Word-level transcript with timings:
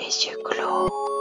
Les 0.00 0.26
yeux 0.26 0.38
clos. 0.44 1.17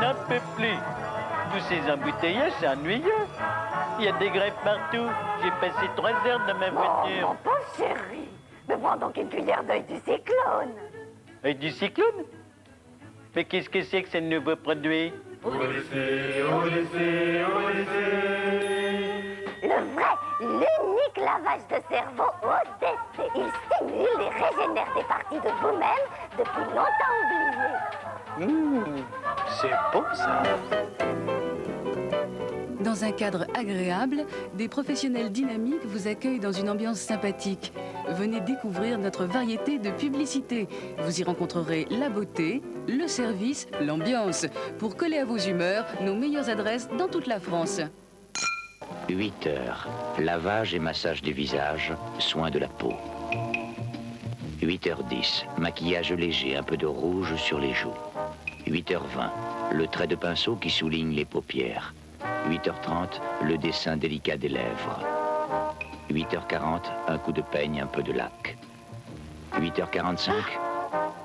N'en 0.00 0.14
peux 0.28 0.40
plus. 0.56 0.76
Tous 1.52 1.60
ces 1.68 1.90
embouteillages, 1.90 2.52
c'est 2.60 2.68
ennuyeux. 2.68 3.26
Il 3.98 4.04
y 4.06 4.08
a 4.08 4.12
des 4.12 4.30
grèves 4.30 4.54
partout. 4.64 5.06
J'ai 5.42 5.50
passé 5.60 5.88
trois 5.96 6.10
heures 6.26 6.40
dans 6.46 6.54
ma 6.58 6.66
Oh, 6.68 6.72
mon 6.72 6.80
voiture. 6.80 7.36
pauvre 7.44 7.56
chéri, 7.76 8.28
me 8.68 8.76
prends 8.76 8.96
donc 8.96 9.16
une 9.16 9.28
cuillère 9.28 9.62
d'œil 9.64 9.82
du 9.84 9.96
cyclone. 9.96 10.74
Et 11.44 11.54
du 11.54 11.70
cyclone? 11.70 12.24
Mais 13.36 13.44
qu'est-ce 13.44 13.68
que 13.70 13.82
c'est 13.82 14.02
que 14.02 14.08
ce 14.08 14.18
nouveau 14.18 14.56
produit? 14.56 15.12
Le 15.44 15.50
vrai, 19.94 20.14
l'unique 20.40 21.16
lavage 21.16 21.66
de 21.70 21.76
cerveau 21.90 22.30
ODC. 22.42 23.30
Il 23.34 23.48
stimule 23.48 24.20
et 24.20 24.28
régénère 24.28 24.94
des 24.94 25.04
parties 25.04 25.40
de 25.40 25.50
vous-même 25.60 26.06
depuis 26.38 26.64
longtemps 26.70 27.14
oubliées. 27.24 27.78
C'est 28.36 29.70
beau 29.92 30.04
ça. 30.12 30.42
Dans 32.80 33.04
un 33.04 33.12
cadre 33.12 33.46
agréable, 33.54 34.26
des 34.54 34.68
professionnels 34.68 35.30
dynamiques 35.30 35.84
vous 35.84 36.08
accueillent 36.08 36.40
dans 36.40 36.52
une 36.52 36.68
ambiance 36.68 36.98
sympathique. 36.98 37.72
Venez 38.08 38.40
découvrir 38.40 38.98
notre 38.98 39.24
variété 39.24 39.78
de 39.78 39.90
publicités. 39.90 40.68
Vous 40.98 41.20
y 41.20 41.24
rencontrerez 41.24 41.86
la 41.90 42.10
beauté, 42.10 42.62
le 42.88 43.06
service, 43.06 43.68
l'ambiance. 43.80 44.46
Pour 44.78 44.96
coller 44.96 45.18
à 45.18 45.24
vos 45.24 45.38
humeurs, 45.38 45.86
nos 46.02 46.14
meilleures 46.14 46.50
adresses 46.50 46.88
dans 46.98 47.08
toute 47.08 47.26
la 47.26 47.40
France. 47.40 47.80
8 49.08 49.46
heures. 49.46 49.88
Lavage 50.18 50.74
et 50.74 50.78
massage 50.78 51.22
du 51.22 51.32
visage, 51.32 51.92
soins 52.18 52.50
de 52.50 52.58
la 52.58 52.68
peau. 52.68 52.92
8h10. 54.60 55.44
Maquillage 55.58 56.12
léger, 56.12 56.56
un 56.56 56.62
peu 56.62 56.76
de 56.76 56.86
rouge 56.86 57.34
sur 57.36 57.58
les 57.58 57.74
joues. 57.74 57.94
8h20. 58.66 59.30
Le 59.72 59.86
trait 59.86 60.06
de 60.06 60.14
pinceau 60.14 60.56
qui 60.56 60.70
souligne 60.70 61.12
les 61.14 61.24
paupières. 61.24 61.94
8h30. 62.48 63.20
Le 63.42 63.58
dessin 63.58 63.96
délicat 63.96 64.36
des 64.36 64.48
lèvres. 64.48 65.00
8h40. 66.10 66.82
Un 67.08 67.18
coup 67.18 67.32
de 67.32 67.42
peigne, 67.42 67.80
un 67.80 67.86
peu 67.86 68.02
de 68.02 68.12
lac. 68.12 68.56
8h45. 69.54 70.32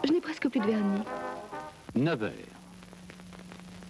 Je 0.05 0.11
n'ai 0.11 0.21
presque 0.21 0.47
plus 0.49 0.59
de 0.59 0.65
vernis. 0.65 1.03
9 1.95 2.23
heures. 2.23 2.31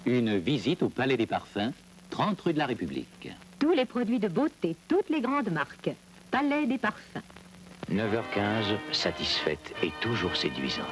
Une 0.06 0.38
visite 0.38 0.82
au 0.82 0.90
Palais 0.90 1.18
des 1.18 1.28
Parfums, 1.28 1.72
30 2.10 2.42
rue 2.42 2.54
de 2.54 2.58
la 2.58 2.66
République. 2.66 3.32
Tous 3.60 3.74
les 3.74 3.86
produits 3.86 4.20
de 4.20 4.28
beauté, 4.28 4.76
toutes 4.88 5.10
les 5.10 5.22
grandes 5.22 5.52
marques. 5.52 5.92
Palais 6.32 6.66
des 6.66 6.78
parfums. 6.78 7.22
9h15. 7.92 8.78
Satisfaite 8.92 9.74
et 9.84 9.92
toujours 10.00 10.36
séduisante. 10.36 10.86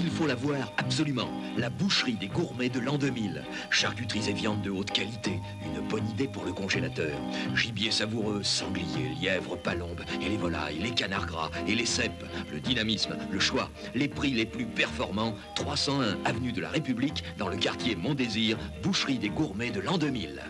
Il 0.00 0.10
faut 0.10 0.28
la 0.28 0.36
voir 0.36 0.72
absolument. 0.76 1.28
La 1.56 1.70
boucherie 1.70 2.14
des 2.14 2.28
gourmets 2.28 2.68
de 2.68 2.78
l'an 2.78 2.98
2000. 2.98 3.42
Charcuteries 3.68 4.30
et 4.30 4.32
viandes 4.32 4.62
de 4.62 4.70
haute 4.70 4.92
qualité. 4.92 5.40
Une 5.66 5.80
bonne 5.88 6.08
idée 6.08 6.28
pour 6.28 6.44
le 6.44 6.52
congélateur. 6.52 7.18
Gibier 7.56 7.90
savoureux, 7.90 8.44
sanglier, 8.44 9.08
lièvre, 9.20 9.56
palombe, 9.56 10.04
et 10.22 10.28
les 10.28 10.36
volailles, 10.36 10.78
les 10.78 10.92
canards 10.92 11.26
gras 11.26 11.50
et 11.66 11.74
les 11.74 11.84
cèpes. 11.84 12.24
Le 12.52 12.60
dynamisme, 12.60 13.16
le 13.28 13.40
choix, 13.40 13.70
les 13.96 14.06
prix 14.06 14.30
les 14.30 14.46
plus 14.46 14.66
performants. 14.66 15.34
301 15.56 16.16
avenue 16.24 16.52
de 16.52 16.60
la 16.60 16.68
République, 16.68 17.24
dans 17.36 17.48
le 17.48 17.56
quartier 17.56 17.96
Mont-Désir. 17.96 18.56
Boucherie 18.84 19.18
des 19.18 19.30
gourmets 19.30 19.70
de 19.70 19.80
l'an 19.80 19.98
2000. 19.98 20.40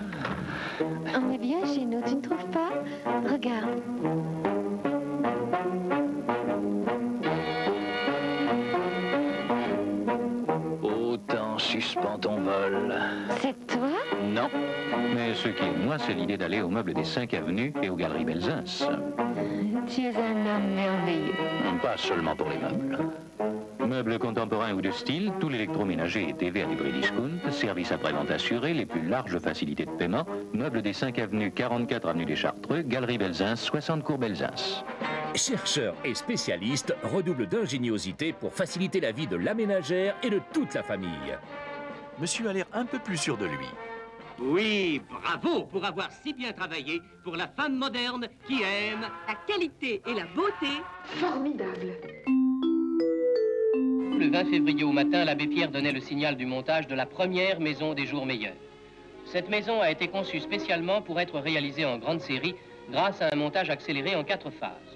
On 0.80 1.32
est 1.32 1.38
bien 1.38 1.64
chez 1.64 1.86
nous, 1.86 2.02
tu 2.06 2.16
ne 2.16 2.20
trouves 2.20 2.50
pas? 2.50 2.70
Regarde. 3.26 4.57
Suspend 11.68 12.18
ton 12.18 12.40
vol. 12.40 12.94
C'est 13.42 13.66
toi? 13.66 13.90
Non. 14.24 14.48
Mais 15.14 15.34
ce 15.34 15.48
qui 15.48 15.62
est 15.62 15.84
moi, 15.84 15.98
c'est 15.98 16.14
l'idée 16.14 16.38
d'aller 16.38 16.62
au 16.62 16.68
meuble 16.68 16.94
des 16.94 17.04
5 17.04 17.34
avenues 17.34 17.74
et 17.82 17.90
aux 17.90 17.96
galeries 17.96 18.24
Belzins. 18.24 18.64
Tu 19.86 20.00
es 20.02 20.16
un 20.16 20.56
homme 20.56 20.74
merveilleux. 20.74 21.34
Pas 21.82 21.98
seulement 21.98 22.34
pour 22.34 22.48
les 22.48 22.56
meubles. 22.56 22.98
Meubles 23.86 24.18
contemporains 24.18 24.72
ou 24.72 24.80
de 24.80 24.90
style, 24.90 25.30
tout 25.40 25.50
l'électroménager 25.50 26.28
et 26.28 26.32
TV 26.32 26.62
à 26.62 26.66
prix 26.66 26.92
discount, 26.92 27.38
service 27.50 27.92
après-vente 27.92 28.30
assuré, 28.30 28.72
les 28.72 28.86
plus 28.86 29.06
larges 29.06 29.38
facilités 29.38 29.84
de 29.84 29.90
paiement, 29.90 30.24
meubles 30.54 30.80
des 30.80 30.94
5 30.94 31.18
avenues, 31.18 31.50
44 31.50 32.08
avenue 32.08 32.24
des 32.24 32.36
Chartreux, 32.36 32.80
galerie 32.80 33.18
Belzins, 33.18 33.56
60 33.56 34.02
cours 34.02 34.18
Belzins. 34.18 34.84
Chercheurs 35.38 35.94
et 36.04 36.14
spécialistes 36.14 36.94
redoublent 37.04 37.46
d'ingéniosité 37.46 38.32
pour 38.32 38.52
faciliter 38.52 38.98
la 38.98 39.12
vie 39.12 39.28
de 39.28 39.36
l'aménagère 39.36 40.16
et 40.24 40.30
de 40.30 40.40
toute 40.52 40.74
la 40.74 40.82
famille. 40.82 41.38
Monsieur 42.18 42.48
a 42.48 42.52
l'air 42.52 42.66
un 42.72 42.84
peu 42.84 42.98
plus 42.98 43.16
sûr 43.16 43.36
de 43.36 43.46
lui. 43.46 43.66
Oui, 44.40 45.00
bravo 45.08 45.62
pour 45.64 45.84
avoir 45.84 46.10
si 46.10 46.32
bien 46.32 46.52
travaillé 46.52 47.00
pour 47.22 47.36
la 47.36 47.46
femme 47.46 47.76
moderne 47.76 48.26
qui 48.48 48.62
aime 48.62 49.06
La 49.28 49.34
qualité 49.46 50.02
et 50.06 50.14
la 50.14 50.24
beauté. 50.34 50.82
Formidable. 51.04 51.92
Le 54.18 54.30
20 54.30 54.44
février 54.46 54.82
au 54.82 54.92
matin, 54.92 55.24
l'abbé 55.24 55.46
Pierre 55.46 55.70
donnait 55.70 55.92
le 55.92 56.00
signal 56.00 56.36
du 56.36 56.46
montage 56.46 56.88
de 56.88 56.96
la 56.96 57.06
première 57.06 57.60
maison 57.60 57.94
des 57.94 58.06
jours 58.06 58.26
meilleurs. 58.26 58.56
Cette 59.24 59.48
maison 59.48 59.80
a 59.80 59.90
été 59.92 60.08
conçue 60.08 60.40
spécialement 60.40 61.00
pour 61.00 61.20
être 61.20 61.38
réalisée 61.38 61.84
en 61.84 61.98
grande 61.98 62.20
série 62.20 62.56
grâce 62.90 63.22
à 63.22 63.28
un 63.32 63.36
montage 63.36 63.70
accéléré 63.70 64.16
en 64.16 64.24
quatre 64.24 64.50
phases. 64.50 64.87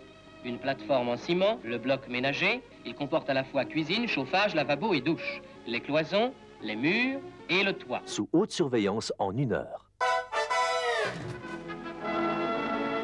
Une 0.45 0.59
plateforme 0.59 1.09
en 1.09 1.17
ciment, 1.17 1.61
le 1.63 1.79
bloc 1.79 2.09
ménager, 2.09 2.63
il 2.85 2.97
comporte 2.97 3.31
à 3.31 3.35
la 3.35 3.45
fois 3.45 3.65
cuisine, 3.65 4.09
chauffage, 4.09 4.57
lavabo 4.57 4.93
et 4.93 5.01
douche, 5.01 5.41
les 5.69 5.81
cloisons, 5.81 6.35
les 6.61 6.75
murs 6.75 7.21
et 7.49 7.63
le 7.63 7.73
toit. 7.73 8.03
Sous 8.07 8.29
haute 8.33 8.51
surveillance 8.51 9.13
en 9.21 9.37
une 9.37 9.53
heure. 9.53 9.87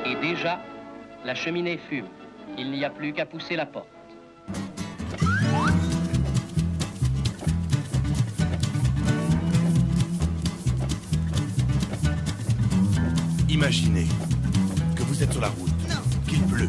Et 0.04 0.16
déjà, 0.16 0.60
la 1.24 1.36
cheminée 1.36 1.78
fume. 1.88 2.08
Il 2.56 2.72
n'y 2.72 2.84
a 2.84 2.90
plus 2.90 3.12
qu'à 3.12 3.24
pousser 3.24 3.54
la 3.54 3.66
porte. 3.66 3.86
Imaginez 13.48 14.06
que 14.96 15.02
vous 15.02 15.22
êtes 15.22 15.32
sur 15.32 15.40
la 15.40 15.48
route, 15.48 15.70
qu'il 16.28 16.42
pleut, 16.46 16.68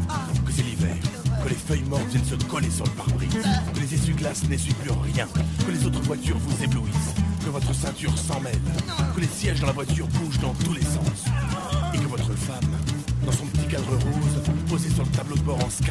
que 1.44 1.50
les 1.50 1.56
feuilles 1.56 1.83
mortes 1.89 2.07
viennent 2.09 2.25
se 2.25 2.36
coller 2.45 2.69
sur 2.69 2.86
le 2.86 2.91
pare-brise, 2.91 3.47
que 3.74 3.80
les 3.80 3.94
essuie-glaces 3.94 4.44
n'essuient 4.50 4.74
plus 4.74 4.91
rien, 4.91 5.27
que 5.65 5.71
les 5.71 5.86
autres 5.86 6.01
voitures 6.01 6.38
vous 6.38 6.63
éblouissent, 6.63 7.13
que 7.44 7.50
votre 7.50 7.74
ceinture 7.74 8.18
s'en 8.18 8.39
mêle, 8.41 8.62
que 9.15 9.21
les 9.21 9.27
sièges 9.27 9.59
dans 9.59 9.68
la 9.68 9.74
voiture 9.74 10.07
bougent 10.07 10.39
dans 10.39 10.53
tous 10.65 10.74
les 10.74 10.81
sens, 10.81 11.25
et 11.94 11.97
que 11.97 12.07
votre 12.07 12.33
femme 12.33 12.71
dans 13.25 13.31
son 13.31 13.45
petit 13.45 13.68
cadre 13.68 13.91
rose, 13.91 14.53
posé 14.69 14.89
sur 14.89 15.03
le 15.03 15.12
tableau 15.12 15.36
de 15.36 15.41
bord 15.41 15.63
en 15.63 15.69
sky, 15.69 15.89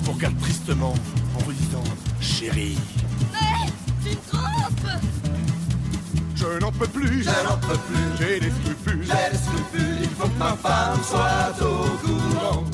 vous 0.00 0.12
regarde 0.12 0.38
tristement 0.40 0.94
en 1.36 1.38
vous 1.44 1.52
disant 1.52 1.84
Chérie. 2.20 2.78
Hé 3.34 3.70
Tu 4.04 4.16
te 4.16 4.30
trompes. 4.30 5.00
Je 6.34 6.58
n'en 6.58 6.72
peux 6.72 6.88
plus, 6.88 7.22
je 7.22 7.48
n'en 7.48 7.56
peux 7.58 7.78
plus, 7.78 8.18
j'ai 8.18 8.40
des 8.40 8.50
scrupules, 8.50 9.04
j'ai 9.04 9.30
des 9.30 9.38
scrupules, 9.38 9.98
il 10.02 10.08
faut 10.08 10.28
que 10.28 10.38
ma 10.38 10.56
femme 10.56 10.98
soit 11.04 11.64
au 11.64 11.84
courant. 12.04 12.64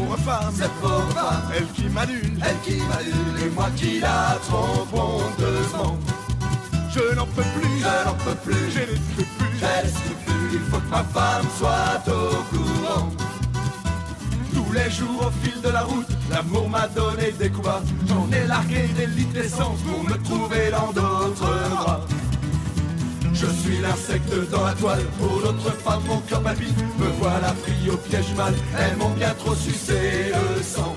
Cette 0.00 0.08
pauvre 0.08 0.22
femme, 0.24 0.54
cette 0.54 0.72
pauvre 0.80 1.12
femme, 1.12 1.52
elle 1.54 1.66
qui 1.74 1.88
m'annule, 1.90 2.32
elle 2.42 2.60
qui 2.64 2.80
m'annule, 2.80 3.42
et 3.44 3.50
moi 3.50 3.68
qui 3.76 4.00
la 4.00 4.38
trompe 4.48 4.94
honteusement. 4.94 5.98
Je 6.90 7.14
n'en 7.14 7.26
peux 7.26 7.42
plus, 7.42 7.78
je 7.78 8.06
n'en 8.06 8.14
peux 8.14 8.34
plus, 8.36 8.70
j'ai 8.70 8.86
des 8.86 8.96
scrupules, 8.96 9.58
j'ai 9.60 9.82
des 9.82 9.92
scrupules, 9.92 10.50
il 10.54 10.60
faut 10.70 10.78
que 10.78 10.90
ma 10.90 11.04
femme 11.04 11.46
soit 11.58 12.02
au 12.08 12.42
courant. 12.50 13.10
Tous 14.54 14.72
les 14.72 14.90
jours 14.90 15.26
au 15.26 15.46
fil 15.46 15.60
de 15.60 15.68
la 15.68 15.82
route, 15.82 16.08
l'amour 16.30 16.70
m'a 16.70 16.88
donné 16.88 17.32
des 17.32 17.50
coups. 17.50 17.68
J'en 18.08 18.26
ai 18.32 18.46
largué 18.46 18.88
des 18.96 19.06
litres 19.06 19.34
d'essence 19.34 19.80
pour 19.82 20.02
me 20.02 20.16
trouver 20.22 20.70
dans 20.70 20.92
d'autres 20.92 21.68
bras. 21.70 22.00
Je 23.40 23.46
suis 23.46 23.78
l'insecte 23.78 24.50
dans 24.50 24.66
la 24.66 24.74
toile, 24.74 25.02
pour 25.18 25.40
l'autre 25.40 25.70
femme 25.70 26.02
mon 26.06 26.20
cœur 26.20 26.42
palpite. 26.42 26.76
Me 26.98 27.06
voilà 27.20 27.52
pris 27.62 27.88
au 27.88 27.96
piège 27.96 28.34
mal, 28.36 28.52
elles 28.78 28.98
m'ont 28.98 29.14
bien 29.14 29.32
trop 29.32 29.54
sucé 29.54 30.30
le 30.56 30.62
sang. 30.62 30.94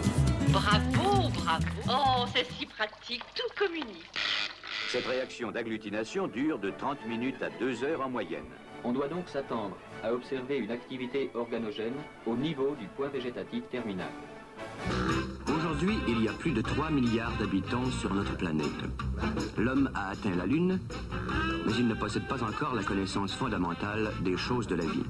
Bravo, 0.49 1.29
bravo. 1.29 1.65
Oh, 1.87 2.25
c'est 2.35 2.45
si 2.51 2.65
pratique, 2.65 3.23
tout 3.33 3.47
communique. 3.57 4.19
Cette 4.89 5.05
réaction 5.05 5.51
d'agglutination 5.51 6.27
dure 6.27 6.59
de 6.59 6.71
30 6.71 7.05
minutes 7.07 7.41
à 7.41 7.49
2 7.61 7.85
heures 7.85 8.01
en 8.01 8.09
moyenne. 8.09 8.51
On 8.83 8.91
doit 8.91 9.07
donc 9.07 9.29
s'attendre 9.29 9.77
à 10.03 10.11
observer 10.11 10.57
une 10.57 10.71
activité 10.71 11.31
organogène 11.35 11.95
au 12.27 12.35
niveau 12.35 12.75
du 12.77 12.87
point 12.87 13.07
végétatif 13.07 13.63
terminal. 13.71 14.11
Aujourd'hui, 15.73 15.97
il 16.07 16.21
y 16.21 16.27
a 16.27 16.33
plus 16.33 16.51
de 16.51 16.61
3 16.61 16.91
milliards 16.91 17.35
d'habitants 17.39 17.89
sur 17.99 18.13
notre 18.13 18.37
planète. 18.37 18.67
L'homme 19.57 19.89
a 19.95 20.09
atteint 20.09 20.35
la 20.35 20.45
Lune, 20.45 20.79
mais 21.65 21.71
il 21.79 21.87
ne 21.87 21.95
possède 21.95 22.27
pas 22.27 22.43
encore 22.43 22.75
la 22.75 22.83
connaissance 22.83 23.33
fondamentale 23.33 24.11
des 24.23 24.37
choses 24.37 24.67
de 24.67 24.75
la 24.75 24.85
vie. 24.85 25.03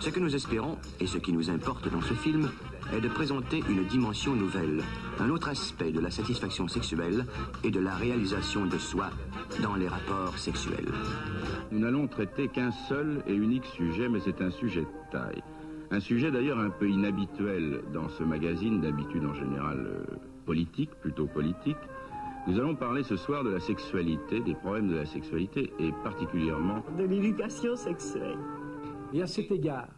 Ce 0.00 0.08
que 0.08 0.18
nous 0.18 0.34
espérons, 0.34 0.78
et 1.00 1.06
ce 1.06 1.18
qui 1.18 1.34
nous 1.34 1.50
importe 1.50 1.92
dans 1.92 2.00
ce 2.00 2.14
film, 2.14 2.50
est 2.94 3.02
de 3.02 3.08
présenter 3.08 3.62
une 3.68 3.84
dimension 3.84 4.34
nouvelle, 4.34 4.82
un 5.20 5.28
autre 5.28 5.50
aspect 5.50 5.92
de 5.92 6.00
la 6.00 6.10
satisfaction 6.10 6.66
sexuelle 6.66 7.26
et 7.62 7.70
de 7.70 7.80
la 7.80 7.94
réalisation 7.94 8.64
de 8.64 8.78
soi 8.78 9.10
dans 9.62 9.74
les 9.74 9.88
rapports 9.88 10.38
sexuels. 10.38 10.94
Nous 11.70 11.80
n'allons 11.80 12.08
traiter 12.08 12.48
qu'un 12.48 12.72
seul 12.88 13.22
et 13.26 13.34
unique 13.34 13.66
sujet, 13.66 14.08
mais 14.08 14.20
c'est 14.24 14.40
un 14.40 14.50
sujet 14.50 14.80
de 14.80 15.12
taille. 15.12 15.42
Un 15.90 16.00
sujet 16.00 16.32
d'ailleurs 16.32 16.58
un 16.58 16.70
peu 16.70 16.88
inhabituel 16.88 17.82
dans 17.92 18.08
ce 18.08 18.24
magazine, 18.24 18.80
d'habitude 18.80 19.24
en 19.24 19.34
général 19.34 19.86
euh, 19.86 20.04
politique, 20.44 20.90
plutôt 21.00 21.26
politique. 21.26 21.76
Nous 22.48 22.58
allons 22.58 22.74
parler 22.74 23.04
ce 23.04 23.16
soir 23.16 23.44
de 23.44 23.50
la 23.50 23.60
sexualité, 23.60 24.40
des 24.40 24.54
problèmes 24.54 24.88
de 24.88 24.96
la 24.96 25.06
sexualité 25.06 25.72
et 25.78 25.92
particulièrement 26.02 26.82
de 26.98 27.04
l'éducation 27.04 27.76
sexuelle. 27.76 28.38
Et 29.12 29.22
à 29.22 29.26
cet 29.28 29.50
égard, 29.52 29.88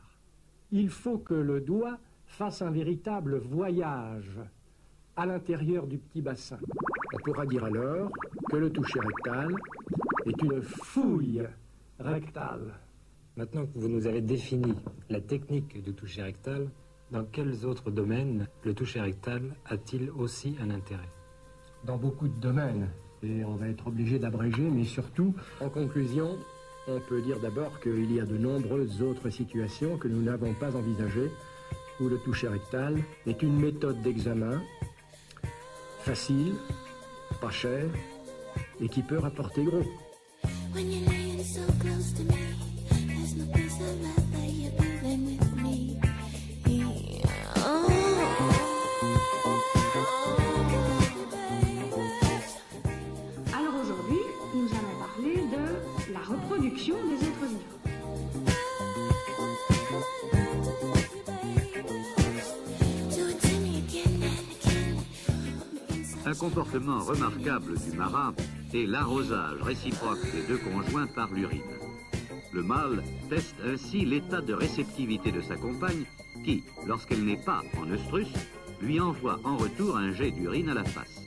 il 0.71 0.91
faut 0.91 1.19
que 1.19 1.35
le 1.35 1.61
doigt 1.61 1.99
fasse 2.27 2.61
un 2.61 2.71
véritable 2.71 3.39
voyage 3.39 4.39
à 5.17 5.25
l'intérieur 5.25 5.87
du 5.87 5.97
petit 5.97 6.21
bassin. 6.21 6.59
On 7.15 7.19
pourra 7.25 7.47
dire 7.47 7.65
alors 7.65 8.11
que 8.51 8.57
le 8.57 8.71
toucher 8.71 9.01
rectal 9.01 9.55
est 10.27 10.43
une 10.43 10.61
fouille 10.61 11.43
rectale. 11.99 12.75
Maintenant 13.39 13.67
que 13.67 13.79
vous 13.79 13.89
nous 13.89 14.09
avez 14.09 14.21
défini 14.21 14.75
la 15.09 15.21
technique 15.21 15.81
du 15.81 15.95
toucher 15.95 16.23
rectal, 16.23 16.69
dans 17.13 17.23
quels 17.23 17.65
autres 17.65 17.93
domaines 17.93 18.49
le 18.65 18.75
toucher 18.75 19.01
rectal 19.01 19.55
a-t-il 19.65 20.11
aussi 20.11 20.57
un 20.61 20.71
intérêt? 20.71 21.09
Dans 21.85 21.99
beaucoup 21.99 22.27
de 22.27 22.41
domaines. 22.41 22.89
Et 23.23 23.45
on 23.45 23.55
va 23.55 23.69
être 23.69 23.87
obligé 23.87 24.19
d'abréger, 24.19 24.69
mais 24.69 24.83
surtout, 24.83 25.37
en 25.61 25.69
conclusion, 25.69 26.37
on 26.89 26.99
peut 26.99 27.23
dire 27.23 27.39
d'abord 27.39 27.79
qu'il 27.79 28.13
y 28.13 28.19
a 28.19 28.27
de 28.27 28.37
nombreuses 28.37 29.03
autres 29.03 29.31
situations 29.31 29.99
que 29.99 30.09
nous 30.09 30.21
n'avons 30.21 30.53
pas 30.55 30.75
envisagées, 30.75 31.31
où 32.01 32.09
le 32.09 32.19
toucher 32.19 32.49
rectal 32.49 32.99
est 33.25 33.41
une 33.45 33.57
méthode 33.57 34.03
d'examen 34.03 34.61
facile, 36.01 36.55
pas 37.41 37.53
cher, 37.53 37.85
et 38.81 38.89
qui 38.89 39.03
peut 39.03 39.19
rapporter 39.19 39.63
gros. 39.63 39.85
Alors 53.53 53.75
aujourd'hui, 53.83 54.25
nous 54.55 54.69
allons 54.69 54.97
parler 54.99 55.37
de 55.53 56.13
la 56.13 56.21
reproduction 56.21 56.97
des 57.05 57.19
êtres 57.27 57.47
vivants. 57.49 57.79
Un 66.25 66.35
comportement 66.35 67.01
remarquable 67.01 67.79
du 67.79 67.97
marin 67.97 68.35
est 68.73 68.87
l'arrosage 68.87 69.61
réciproque 69.61 70.23
des 70.33 70.47
deux 70.47 70.59
conjoints 70.59 71.07
par 71.09 71.31
l'urine. 71.33 71.88
Le 72.59 72.65
mâle 72.65 73.05
teste 73.31 73.55
ainsi 73.65 74.05
l'état 74.05 74.41
de 74.41 74.53
réceptivité 74.53 75.31
de 75.31 75.41
sa 75.41 75.55
compagne 75.55 76.03
qui, 76.45 76.65
lorsqu'elle 76.89 77.25
n'est 77.25 77.37
pas 77.37 77.63
en 77.81 77.89
œstrus, 77.89 78.27
lui 78.83 78.99
envoie 78.99 79.39
en 79.45 79.57
retour 79.57 79.97
un 79.97 80.13
jet 80.13 80.33
d'urine 80.33 80.69
à 80.69 80.75
la 80.75 80.83
face. 80.83 81.23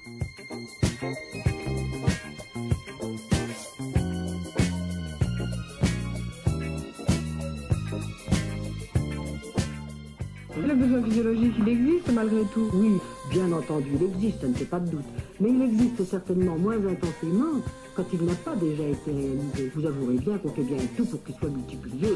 Le 10.57 10.75
besoin 10.75 11.01
physiologique, 11.03 11.53
il 11.59 11.69
existe 11.69 12.11
malgré 12.13 12.43
tout. 12.53 12.69
Oui, 12.73 12.97
bien 13.29 13.49
entendu, 13.53 13.87
il 13.95 14.03
existe, 14.03 14.41
ça 14.41 14.47
ne 14.49 14.53
fait 14.53 14.65
pas 14.65 14.81
de 14.81 14.91
doute. 14.91 15.05
Mais 15.39 15.49
il 15.49 15.61
existe 15.61 16.03
certainement 16.03 16.57
moins 16.57 16.85
intensément 16.85 17.61
quand 17.95 18.05
il 18.13 18.23
n'a 18.23 18.35
pas 18.35 18.55
déjà 18.55 18.83
été 18.83 19.11
réalisé. 19.11 19.71
Vous 19.75 19.85
avouerez 19.85 20.17
bien 20.17 20.37
qu'on 20.37 20.49
fait 20.49 20.63
bien 20.63 20.77
tout 20.95 21.05
pour 21.05 21.23
qu'il 21.23 21.35
soit 21.35 21.49
multiplié 21.49 22.09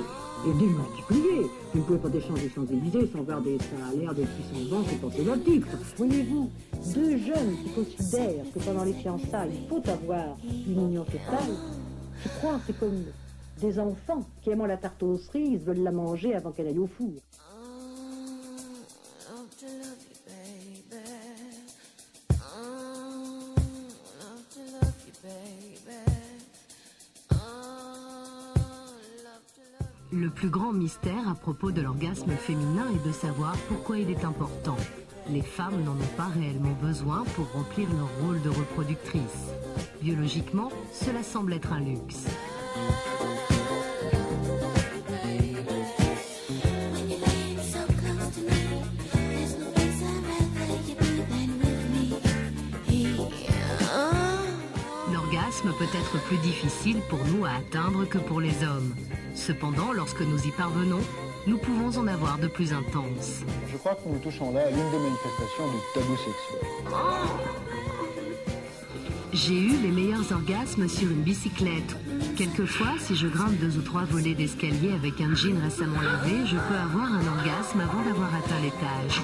et 0.48 0.54
démultiplié. 0.60 1.50
Vous 1.74 1.80
ne 1.80 1.84
pouvez 1.84 2.00
pas 2.00 2.10
descendre 2.10 2.40
des 2.40 2.50
Champs-Élysées 2.50 3.10
sans 3.12 3.24
voir 3.24 3.42
des 3.42 3.58
l'air, 3.98 4.14
des 4.14 4.26
puissants 4.26 4.70
vents, 4.70 4.84
c'est 4.88 5.02
penser 5.02 5.24
la. 5.24 5.36
Voyez-vous, 5.98 6.50
deux 6.94 7.18
jeunes 7.18 7.56
qui 7.64 7.70
considèrent 7.72 8.46
que 8.54 8.60
pendant 8.60 8.84
les 8.84 8.94
fiançailles, 8.94 9.52
il 9.62 9.68
faut 9.68 9.90
avoir 9.90 10.38
une 10.68 10.88
union 10.90 11.04
totale, 11.04 11.54
je 12.24 12.30
crois 12.40 12.56
que 12.56 12.62
c'est 12.68 12.80
comme 12.80 13.04
des 13.62 13.80
enfants 13.80 14.22
qui, 14.42 14.50
aimant 14.50 14.66
la 14.66 14.78
tarte 14.78 15.02
aux 15.04 15.18
cerises, 15.18 15.64
veulent 15.64 15.84
la 15.84 15.92
manger 15.92 16.36
avant 16.36 16.52
qu'elle 16.52 16.68
aille 16.68 16.80
au 16.80 16.88
four. 16.88 17.14
Le 30.16 30.30
plus 30.30 30.48
grand 30.48 30.72
mystère 30.72 31.28
à 31.28 31.36
propos 31.36 31.72
de 31.72 31.82
l'orgasme 31.82 32.32
féminin 32.32 32.86
est 32.96 33.06
de 33.06 33.12
savoir 33.12 33.58
pourquoi 33.68 34.00
il 34.00 34.10
est 34.10 34.24
important. 34.24 34.78
Les 35.30 35.42
femmes 35.42 35.84
n'en 35.84 35.92
ont 35.92 36.16
pas 36.16 36.28
réellement 36.28 36.72
besoin 36.82 37.26
pour 37.36 37.52
remplir 37.52 37.90
leur 37.90 38.10
rôle 38.26 38.42
de 38.42 38.48
reproductrice. 38.48 39.52
Biologiquement, 40.02 40.72
cela 40.94 41.22
semble 41.22 41.52
être 41.52 41.74
un 41.74 41.82
luxe. 41.82 42.28
L'orgasme 55.12 55.74
peut 55.78 55.98
être 55.98 56.24
plus 56.28 56.38
difficile 56.38 57.02
pour 57.10 57.20
nous 57.26 57.44
à 57.44 57.50
atteindre 57.50 58.06
que 58.06 58.18
pour 58.18 58.40
les 58.40 58.64
hommes. 58.64 58.96
Cependant, 59.46 59.94
lorsque 59.94 60.22
nous 60.22 60.44
y 60.48 60.50
parvenons, 60.50 61.02
nous 61.46 61.60
pouvons 61.60 62.00
en 62.00 62.08
avoir 62.08 62.40
de 62.40 62.48
plus 62.48 62.74
intenses. 62.74 63.44
Je 63.72 63.78
crois 63.78 63.94
que 63.94 64.10
nous 64.10 64.18
touchons 64.18 64.52
là 64.52 64.62
à 64.62 64.72
l'une 64.72 64.90
des 64.90 64.98
manifestations 64.98 65.68
du 65.72 65.78
tabou 65.94 66.16
sexuel. 66.16 66.62
J'ai 69.34 69.54
eu 69.54 69.78
les 69.84 69.92
meilleurs 69.92 70.32
orgasmes 70.32 70.88
sur 70.88 71.12
une 71.12 71.22
bicyclette. 71.22 71.96
Quelquefois, 72.36 72.96
si 72.98 73.16
je 73.16 73.28
grimpe 73.28 73.60
deux 73.60 73.78
ou 73.78 73.84
trois 73.84 74.06
volets 74.06 74.34
d'escalier 74.34 74.94
avec 74.94 75.22
un 75.22 75.36
jean 75.36 75.62
récemment 75.62 76.02
lavé, 76.02 76.48
je 76.48 76.58
peux 76.58 76.76
avoir 76.76 77.14
un 77.14 77.28
orgasme 77.28 77.82
avant 77.82 78.02
d'avoir 78.04 78.34
atteint 78.34 78.60
l'étage. 78.64 79.22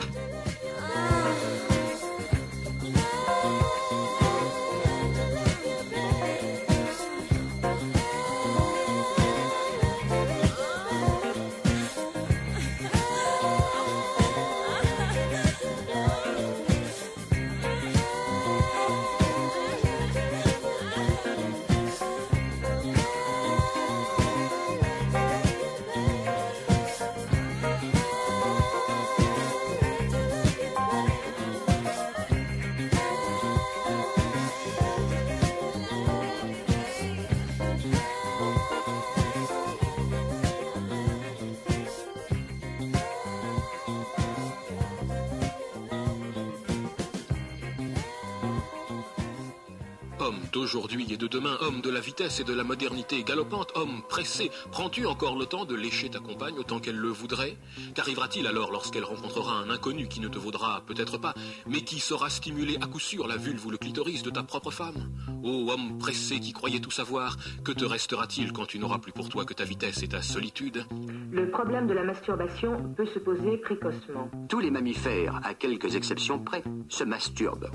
D'aujourd'hui 50.52 51.08
et 51.12 51.18
de 51.18 51.28
demain, 51.28 51.58
homme 51.62 51.82
de 51.82 51.90
la 51.90 52.00
vitesse 52.00 52.40
et 52.40 52.44
de 52.44 52.54
la 52.54 52.64
modernité 52.64 53.24
galopante, 53.24 53.72
homme 53.76 54.02
pressé, 54.08 54.52
prends-tu 54.72 55.06
encore 55.06 55.38
le 55.38 55.46
temps 55.46 55.66
de 55.66 55.76
lécher 55.76 56.10
ta 56.10 56.20
compagne 56.20 56.58
autant 56.58 56.80
qu'elle 56.80 56.98
le 56.98 57.10
voudrait? 57.10 57.58
Qu'arrivera-t-il 57.96 58.48
alors 58.48 58.72
lorsqu'elle 58.72 59.04
rencontrera 59.04 59.54
un 59.54 59.70
inconnu 59.70 60.08
qui 60.08 60.20
ne 60.20 60.28
te 60.28 60.38
vaudra 60.38 60.84
peut-être 60.86 61.18
pas, 61.18 61.34
mais 61.68 61.82
qui 61.82 62.00
saura 62.00 62.30
stimuler 62.30 62.78
à 62.82 62.88
coup 62.88 63.00
sûr 63.00 63.28
la 63.28 63.38
vulve 63.38 63.66
ou 63.66 63.72
le 63.72 63.78
clitoris 63.78 64.24
de 64.24 64.30
ta 64.30 64.44
propre 64.44 64.72
femme? 64.72 65.10
Ô 65.44 65.72
homme 65.72 65.98
pressé 65.98 66.40
qui 66.40 66.54
croyait 66.54 66.80
tout 66.80 66.92
savoir, 66.92 67.38
que 67.64 67.72
te 67.72 67.86
restera-t-il 67.86 68.52
quand 68.52 68.66
tu 68.66 68.80
n'auras 68.80 69.00
plus 69.00 69.14
pour 69.14 69.30
toi 69.30 69.46
que 69.46 69.54
ta 69.54 69.64
vitesse 69.64 70.04
et 70.04 70.10
ta 70.10 70.22
solitude? 70.22 70.86
Le 71.32 71.50
problème 71.50 71.88
de 71.88 71.94
la 71.94 72.04
masturbation 72.04 72.94
peut 72.96 73.08
se 73.08 73.20
poser 73.20 73.58
précocement. 73.58 74.30
Tous 74.50 74.60
les 74.60 74.72
mammifères, 74.72 75.40
à 75.44 75.54
quelques 75.54 75.96
exceptions 75.96 76.40
près, 76.40 76.64
se 76.90 77.04
masturbent, 77.04 77.70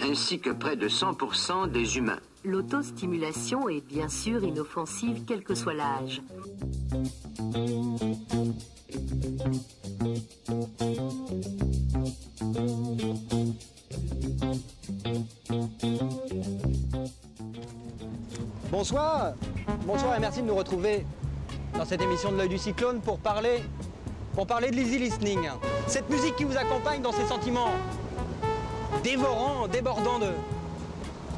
ainsi 0.00 0.40
que 0.40 0.50
près 0.50 0.76
de 0.76 0.88
100% 0.88 1.70
des 1.70 1.98
humains. 1.98 2.20
L'autostimulation 2.44 3.68
est 3.68 3.86
bien 3.86 4.08
sûr 4.08 4.42
inoffensive 4.42 5.24
quel 5.26 5.42
que 5.44 5.54
soit 5.54 5.74
l'âge. 5.74 6.22
Bonsoir, 18.70 19.34
bonsoir 19.86 20.16
et 20.16 20.18
merci 20.18 20.42
de 20.42 20.46
nous 20.46 20.56
retrouver 20.56 21.06
dans 21.78 21.84
cette 21.84 22.00
émission 22.00 22.32
de 22.32 22.38
l'œil 22.38 22.48
du 22.48 22.58
cyclone 22.58 23.00
pour 23.00 23.18
parler, 23.18 23.62
pour 24.34 24.46
parler 24.46 24.70
de 24.70 24.76
l'easy 24.76 24.98
listening. 24.98 25.48
Cette 25.86 26.10
musique 26.10 26.34
qui 26.36 26.44
vous 26.44 26.56
accompagne 26.56 27.00
dans 27.02 27.12
ces 27.12 27.26
sentiments 27.26 27.70
dévorants, 29.02 29.68
débordants 29.68 30.18
de, 30.18 30.30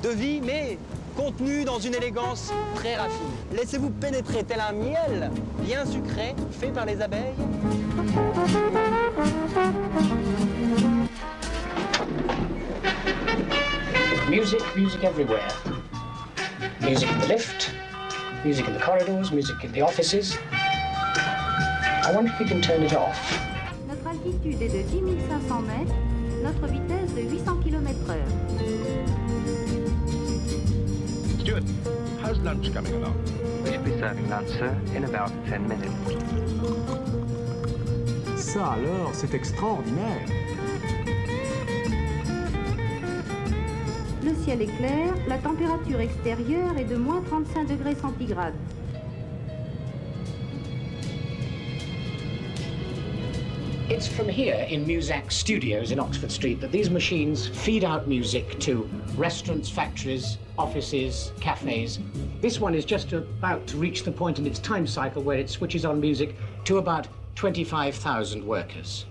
de 0.02 0.14
vie, 0.14 0.40
mais 0.42 0.78
contenus 1.16 1.64
dans 1.64 1.78
une 1.78 1.94
élégance 1.94 2.52
très 2.75 2.97
raffinée. 2.97 3.18
Laissez-vous 3.52 3.90
pénétrer 3.90 4.44
tel 4.44 4.61
un 4.61 4.73
miel 4.73 5.30
bien 5.61 5.87
sucré 5.87 6.35
fait 6.50 6.68
par 6.68 6.87
les 6.87 7.00
abeilles. 7.00 7.35
Music, 14.28 14.61
music 14.76 15.04
everywhere. 15.04 15.49
Music 16.80 17.09
in 17.09 17.18
the 17.21 17.28
lift, 17.28 17.71
music 18.44 18.66
in 18.68 18.75
the 18.75 18.80
corridors, 18.80 19.30
music 19.33 19.56
in 19.64 19.73
the 19.73 19.80
offices. 19.83 20.37
I 22.02 22.12
wonder 22.12 22.30
if 22.33 22.38
we 22.40 22.47
can 22.47 22.61
turn 22.61 22.83
it 22.83 22.92
off. 22.94 23.16
Notre 23.88 24.06
altitude 24.06 24.61
est 24.61 24.68
de 24.68 24.83
10 24.83 25.00
500 25.49 25.61
mètres, 25.62 25.94
notre 26.44 26.66
vitesse 26.66 27.14
de 27.14 27.22
800 27.22 27.56
km/h. 27.64 28.18
Stuart, 31.40 31.62
how's 32.22 32.38
lunch 32.44 32.70
coming 32.70 32.92
along? 32.96 33.16
We 33.64 33.70
should 33.70 33.84
be 33.84 33.98
serving 33.98 34.28
lunch, 34.28 34.48
sir, 34.48 34.76
in 34.94 35.04
about 35.04 35.32
10 35.48 35.60
minutes. 35.60 35.90
Ça 38.36 38.72
alors, 38.72 39.10
c'est 39.14 39.32
extraordinaire. 39.32 40.26
Le 44.22 44.34
ciel 44.44 44.60
est 44.60 44.76
clair, 44.76 45.14
la 45.26 45.38
température 45.38 46.00
extérieure 46.00 46.76
est 46.76 46.84
de 46.84 46.96
moins 46.96 47.22
35 47.22 47.68
degrés 47.68 47.94
centigrades. 47.94 48.52
It's 54.04 54.14
from 54.14 54.28
here 54.28 54.66
in 54.68 54.84
Muzak 54.84 55.32
Studios 55.32 55.90
in 55.90 55.99
Oxford 55.99 56.30
Street 56.30 56.61
that 56.61 56.70
these 56.70 56.90
machines 56.90 57.49
feed 57.49 57.84
out 57.84 58.06
music 58.06 58.61
to 58.61 58.87
restaurants, 59.16 59.70
factories, 59.70 60.37
offices, 60.58 61.32
cafes. 61.40 62.00
This 62.42 62.61
one 62.61 62.75
is 62.75 62.84
just 62.84 63.14
about 63.14 63.66
to 63.68 63.78
reach 63.78 64.04
the 64.04 64.12
point 64.12 64.38
in 64.38 64.46
its 64.46 64.58
time 64.58 64.87
cycle 64.87 65.23
where 65.23 65.38
it 65.38 65.49
switches 65.49 65.87
on 65.87 66.02
music 66.02 66.37
to 66.64 66.76
about 66.76 67.08
25,000 67.34 68.46
workers. 68.46 69.06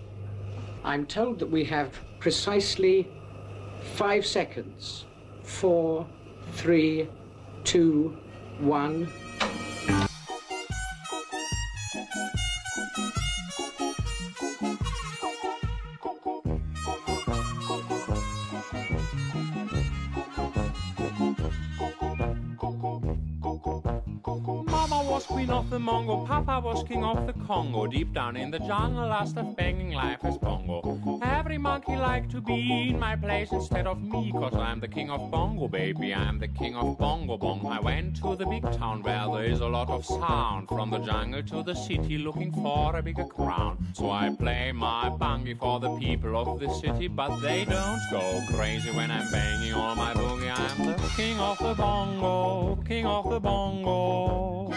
I'm 0.84 1.08
told 1.08 1.40
that 1.40 1.50
we 1.50 1.64
have 1.64 2.00
precisely 2.20 3.08
five 3.96 4.28
seconds. 4.28 5.06
Four, 5.42 6.06
three, 6.52 7.10
two, 7.64 8.16
one. 8.60 9.12
Congo. 27.46 27.88
Deep 27.88 28.14
down 28.14 28.36
in 28.38 28.52
the 28.52 28.60
jungle, 28.60 29.12
I 29.12 29.26
stuff 29.26 29.56
banging 29.56 29.92
life 29.92 30.20
as 30.24 30.38
bongo. 30.38 31.20
Every 31.24 31.58
monkey 31.58 31.96
like 31.96 32.30
to 32.30 32.42
be 32.42 32.90
in 32.90 33.00
my 33.00 33.16
place 33.16 33.52
instead 33.52 33.88
of 33.88 34.02
me, 34.02 34.32
cause 34.32 34.56
I'm 34.56 34.80
the 34.80 34.88
king 34.88 35.10
of 35.10 35.30
bongo, 35.30 35.68
baby. 35.68 36.14
I'm 36.14 36.40
the 36.40 36.48
king 36.48 36.76
of 36.76 36.98
bongo 36.98 37.38
bong. 37.38 37.66
I 37.66 37.80
went 37.80 38.18
to 38.18 38.36
the 38.36 38.46
big 38.46 38.64
town 38.74 39.04
where 39.04 39.28
there 39.28 39.46
is 39.46 39.60
a 39.60 39.68
lot 39.68 39.90
of 39.90 40.06
sound. 40.06 40.68
From 40.68 40.90
the 40.90 41.00
jungle 41.00 41.44
to 41.44 41.64
the 41.64 41.74
city, 41.74 42.18
looking 42.18 42.52
for 42.52 42.96
a 42.96 43.02
bigger 43.02 43.26
crown. 43.26 43.78
So 43.94 44.12
I 44.12 44.30
play 44.30 44.72
my 44.72 45.10
bungie 45.10 45.58
for 45.58 45.80
the 45.80 45.96
people 45.98 46.38
of 46.38 46.60
the 46.60 46.70
city, 46.74 47.08
but 47.08 47.40
they 47.42 47.66
don't 47.66 48.02
go 48.12 48.42
crazy 48.56 48.92
when 48.92 49.12
I'm 49.12 49.30
banging 49.32 49.74
all 49.74 49.96
my 49.96 50.14
boogie. 50.14 50.52
I'm 50.54 50.86
the 50.86 51.12
king 51.16 51.40
of 51.40 51.58
the 51.60 51.74
bongo, 51.74 52.82
king 52.88 53.06
of 53.06 53.30
the 53.30 53.40
bongo. 53.40 54.74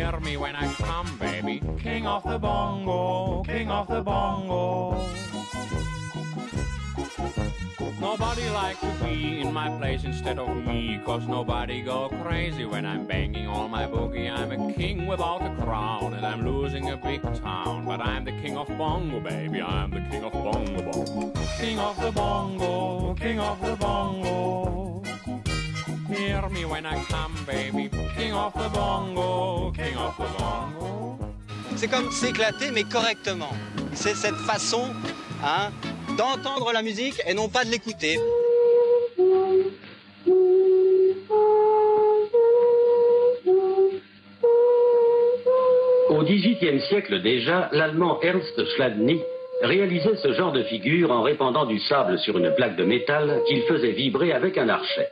Hear 0.00 0.18
me 0.20 0.38
when 0.38 0.56
I 0.56 0.72
come, 0.76 1.18
baby. 1.18 1.60
King 1.78 2.06
of 2.06 2.22
the 2.22 2.38
bongo, 2.38 3.42
king 3.44 3.70
of 3.70 3.86
the 3.86 4.00
bongo. 4.00 5.06
Nobody 8.00 8.48
like 8.48 8.80
to 8.80 9.04
be 9.04 9.40
in 9.40 9.52
my 9.52 9.68
place 9.76 10.04
instead 10.04 10.38
of 10.38 10.56
me, 10.56 10.98
cause 11.04 11.26
nobody 11.28 11.82
go 11.82 12.08
crazy 12.22 12.64
when 12.64 12.86
I'm 12.86 13.06
banging 13.06 13.46
on 13.46 13.70
my 13.70 13.84
boogie. 13.84 14.32
I'm 14.32 14.52
a 14.52 14.72
king 14.72 15.06
without 15.06 15.42
a 15.42 15.54
crown, 15.62 16.14
and 16.14 16.24
I'm 16.24 16.46
losing 16.46 16.88
a 16.88 16.96
big 16.96 17.20
town. 17.42 17.84
But 17.84 18.00
I'm 18.00 18.24
the 18.24 18.32
king 18.32 18.56
of 18.56 18.68
bongo, 18.68 19.20
baby. 19.20 19.60
I'm 19.60 19.90
the 19.90 20.00
king 20.08 20.24
of 20.24 20.32
bongo 20.32 20.80
bongo. 20.80 21.32
King 21.58 21.78
of 21.78 22.00
the 22.00 22.10
bongo, 22.10 23.14
king 23.16 23.38
of 23.38 23.60
the 23.60 23.76
bongo. 23.76 25.02
Hear 26.10 26.48
me 26.50 26.64
when 26.64 26.86
I 26.86 26.96
come, 27.08 27.34
baby. 27.46 27.88
King 28.16 28.32
of 28.32 28.52
the 28.54 28.68
bongo, 28.74 29.70
king 29.70 29.96
of 29.96 30.16
the 30.16 30.26
bongo. 30.38 31.18
C'est 31.76 31.88
comme 31.88 32.10
s'éclater, 32.10 32.72
mais 32.72 32.82
correctement. 32.82 33.52
C'est 33.92 34.14
cette 34.14 34.34
façon 34.34 34.88
hein, 35.44 35.70
d'entendre 36.18 36.72
la 36.72 36.82
musique 36.82 37.20
et 37.26 37.32
non 37.34 37.48
pas 37.48 37.64
de 37.64 37.70
l'écouter. 37.70 38.18
Au 46.08 46.24
XVIIIe 46.24 46.80
siècle 46.88 47.22
déjà, 47.22 47.68
l'allemand 47.72 48.18
Ernst 48.20 48.64
Schladny 48.74 49.20
réalisait 49.62 50.16
ce 50.16 50.32
genre 50.32 50.52
de 50.52 50.64
figure 50.64 51.12
en 51.12 51.22
répandant 51.22 51.66
du 51.66 51.78
sable 51.78 52.18
sur 52.18 52.36
une 52.36 52.52
plaque 52.56 52.76
de 52.76 52.84
métal 52.84 53.42
qu'il 53.46 53.62
faisait 53.62 53.92
vibrer 53.92 54.32
avec 54.32 54.58
un 54.58 54.68
archet. 54.68 55.08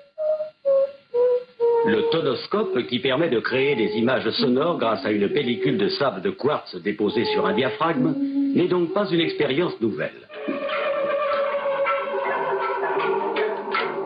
Le 1.88 2.10
tonoscope, 2.10 2.86
qui 2.86 2.98
permet 2.98 3.30
de 3.30 3.40
créer 3.40 3.74
des 3.74 3.96
images 3.96 4.28
sonores 4.32 4.76
grâce 4.76 5.06
à 5.06 5.10
une 5.10 5.32
pellicule 5.32 5.78
de 5.78 5.88
sable 5.88 6.20
de 6.20 6.28
quartz 6.28 6.76
déposée 6.76 7.24
sur 7.32 7.46
un 7.46 7.54
diaphragme, 7.54 8.14
n'est 8.54 8.68
donc 8.68 8.92
pas 8.92 9.08
une 9.08 9.20
expérience 9.20 9.80
nouvelle. 9.80 10.28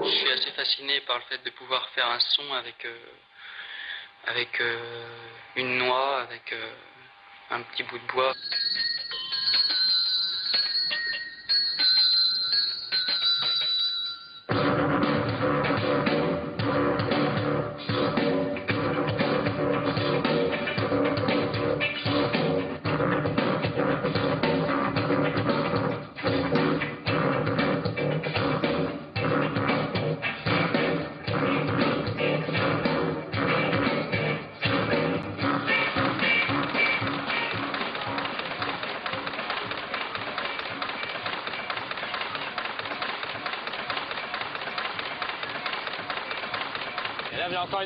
Je 0.01 0.09
suis 0.09 0.31
assez 0.31 0.51
fasciné 0.53 1.01
par 1.09 1.17
le 1.17 1.23
fait 1.29 1.45
de 1.45 1.51
pouvoir 1.51 1.89
faire 1.89 2.07
un 2.07 2.21
son 2.21 2.53
avec, 2.53 2.85
euh, 2.85 2.95
avec 4.29 4.61
euh, 4.61 4.77
une 5.57 5.79
noix, 5.79 6.21
avec 6.23 6.53
euh, 6.53 6.71
un 7.51 7.63
petit 7.63 7.83
bout 7.83 7.99
de 7.99 8.13
bois. 8.13 8.33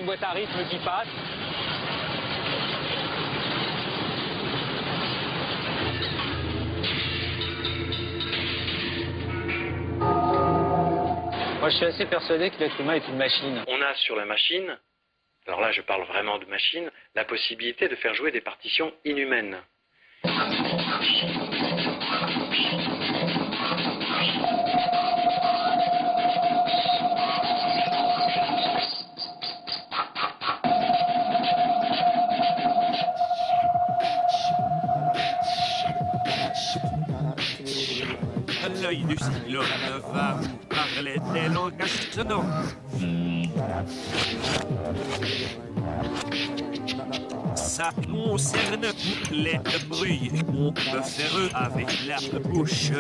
Boîte 0.07 0.23
à 0.23 0.31
rythme 0.31 0.65
qui 0.71 0.79
passe. 0.79 1.09
Moi, 11.59 11.71
je 11.71 11.77
suis 11.77 11.87
assez 11.87 12.07
persuadé 12.07 12.51
que 12.51 12.59
l'être 12.61 12.81
humain 12.81 12.95
est 12.95 13.09
une 13.09 13.17
machine. 13.17 13.65
On 13.67 13.83
a 13.83 13.95
sur 13.95 14.15
la 14.15 14.25
machine, 14.25 14.79
alors 15.49 15.61
là 15.61 15.73
je 15.73 15.83
parle 15.83 16.05
vraiment 16.05 16.39
de 16.39 16.45
machine, 16.45 16.89
la 17.17 17.25
possibilité 17.25 17.89
de 17.89 17.97
faire 17.97 18.15
jouer 18.15 18.31
des 18.31 18.41
partitions 18.41 18.93
inhumaines. 19.05 19.59
L'œil 38.87 39.03
du 39.03 39.17
vous 39.17 40.59
parler 40.69 41.17
des 41.35 41.49
langages 41.53 42.09
sonores. 42.13 42.45
Ça 47.57 47.91
concerne 48.09 48.83
toutes 48.83 49.31
les 49.33 49.59
bruits 49.89 50.31
qu'on 50.47 50.73
peut 50.73 51.03
faire 51.03 51.51
avec 51.53 51.89
la 52.07 52.39
bouche. 52.39 52.93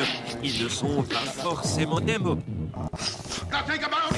Ils 0.43 0.65
ne 0.65 0.69
sont 0.69 1.05
pas 1.05 1.21
forcément 1.21 2.01
des 2.01 2.19
mots. 2.19 2.39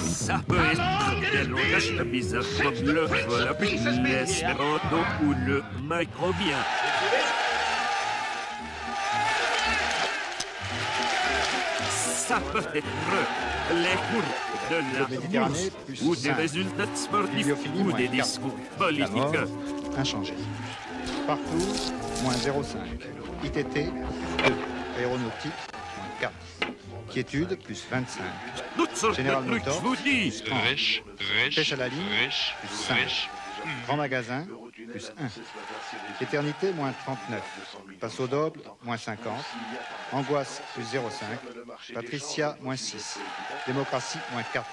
Ça 0.06 0.40
peut 0.48 0.56
être 0.56 1.32
des 1.32 1.44
langages 1.48 2.02
bizarres 2.10 2.44
comme 2.62 2.87
le 2.87 3.02
vol, 3.02 3.56
l'espéranto 4.04 4.96
ou 5.22 5.34
le 5.46 5.62
microbien. 5.82 6.56
Ça 12.28 12.40
peut 12.52 12.58
être 12.75 12.85
les 13.73 13.97
cours 14.11 14.23
de 14.70 14.76
la 14.99 15.47
bourse 15.49 15.70
ou 16.02 16.14
des 16.14 16.32
résultats 16.32 16.85
sportifs 16.94 17.54
ou 17.75 17.92
des 17.92 18.08
discours 18.08 18.54
politiques. 18.76 19.38
Inchangé. 19.97 20.35
Partout, 21.26 21.75
moins 22.23 22.35
0,5. 22.35 22.76
ITT, 23.44 23.74
2. 23.74 24.55
Aéronautique, 24.98 25.52
moins 25.96 26.07
4. 26.20 26.33
Quiétude, 27.11 27.59
plus 27.64 27.87
25. 27.90 28.22
Toutes 28.76 28.94
sortes 28.94 29.16
Général 29.16 29.44
de 29.46 29.50
trucs, 29.50 29.64
je 29.64 29.70
vous 29.81 29.96
dis. 29.96 30.29
plus 30.31 30.44
30. 30.44 30.62
Rêche, 30.64 31.02
rêche, 31.42 31.55
Pêche 31.57 31.72
à 31.72 31.76
la 31.76 31.88
ligne, 31.88 32.09
rêche, 32.24 32.55
plus 32.61 32.76
5. 32.76 32.94
rêche. 32.94 33.31
Grand 33.87 33.96
magasin, 33.96 34.46
plus 34.90 35.12
1. 35.18 36.22
Éternité, 36.24 36.72
moins 36.72 36.92
39. 36.92 37.42
Passe 38.01 38.20
au 38.20 38.27
double, 38.27 38.61
moins 38.83 38.96
50. 38.96 39.33
Angoisse, 40.12 40.62
plus 40.74 40.85
0,5. 40.85 41.94
Patricia, 41.94 42.57
moins 42.61 42.77
6. 42.77 43.18
Démocratie, 43.66 44.18
moins 44.33 44.42
4. 44.42 44.66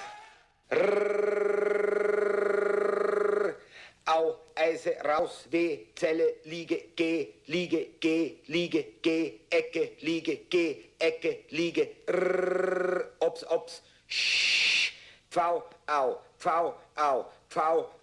Au, 4.07 4.35
Eise, 4.55 4.93
raus, 5.03 5.47
W, 5.51 5.87
Zelle, 5.99 6.35
Liege, 6.45 6.91
G, 6.95 7.41
Liege, 7.47 7.87
G, 7.99 8.41
Liege, 8.47 8.85
G, 9.03 9.41
Ecke, 9.49 9.97
Liege, 10.03 10.45
G, 10.51 10.91
Ecke, 10.99 11.45
Liege, 11.51 11.89
Rrrr, 12.07 13.05
Ops, 13.21 13.45
Ops, 13.49 13.81
Sch, 14.07 14.93
V, 15.31 15.41
Au, 15.89 16.19
V, 16.39 16.49
Au, 16.97 17.25
V, 17.49 17.61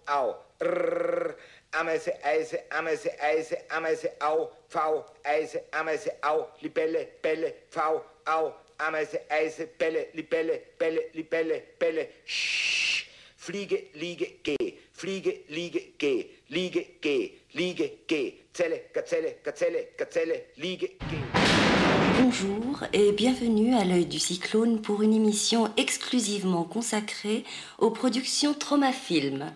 Au, 0.09 0.35
Rrrr, 0.59 1.35
Amese, 1.73 2.13
Eise, 2.23 2.59
Amese, 2.69 3.09
Eise, 3.19 3.57
Amese, 3.69 4.11
Au, 4.21 4.49
V, 4.69 5.03
Eise, 5.25 5.59
Amese, 5.71 6.09
Au, 6.23 6.45
Libelle, 6.61 7.07
Belle, 7.21 7.53
V, 7.71 7.79
Au, 8.27 8.51
Amese, 8.79 9.19
Eise, 9.29 9.67
Belle, 9.79 10.07
Libelle, 10.13 10.61
Belle, 10.79 11.01
Libelle, 11.15 11.63
Belle, 11.79 12.09
Sch, 12.25 13.07
Fliege, 13.37 13.85
Liege, 13.95 14.39
G, 14.43 14.55
Fliege, 14.93 15.41
Liege, 15.49 15.93
G, 15.99 16.29
Liege, 16.49 16.85
G, 17.01 17.33
Liege, 17.55 17.91
G, 18.07 18.43
Zelle, 18.55 18.81
Gazelle, 18.93 19.35
Gazelle, 19.43 19.87
Gazelle, 19.97 20.43
Liege, 20.57 20.91
G. 21.09 21.17
Bonjour 22.21 22.83
et 22.93 23.11
bienvenue 23.11 23.73
à 23.73 23.83
l'œil 23.83 24.05
du 24.05 24.19
cyclone 24.19 24.79
pour 24.81 25.01
une 25.01 25.13
émission 25.13 25.71
exclusivement 25.77 26.63
consacrée 26.63 27.43
aux 27.79 27.89
productions 27.89 28.53
Traumafilm. 28.53 29.51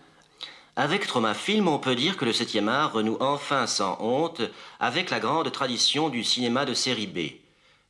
Avec 0.80 1.08
Traumafilm, 1.08 1.68
on 1.68 1.80
peut 1.80 1.96
dire 1.96 2.18
que 2.18 2.26
le 2.26 2.32
7e 2.32 2.68
art 2.68 2.94
renoue 2.94 3.18
enfin 3.20 3.66
sans 3.66 3.98
honte 4.00 4.44
avec 4.80 5.10
la 5.10 5.20
grande 5.20 5.52
tradition 5.52 6.10
du 6.10 6.24
cinéma 6.24 6.66
de 6.66 6.76
série 6.76 7.08
B. 7.08 7.32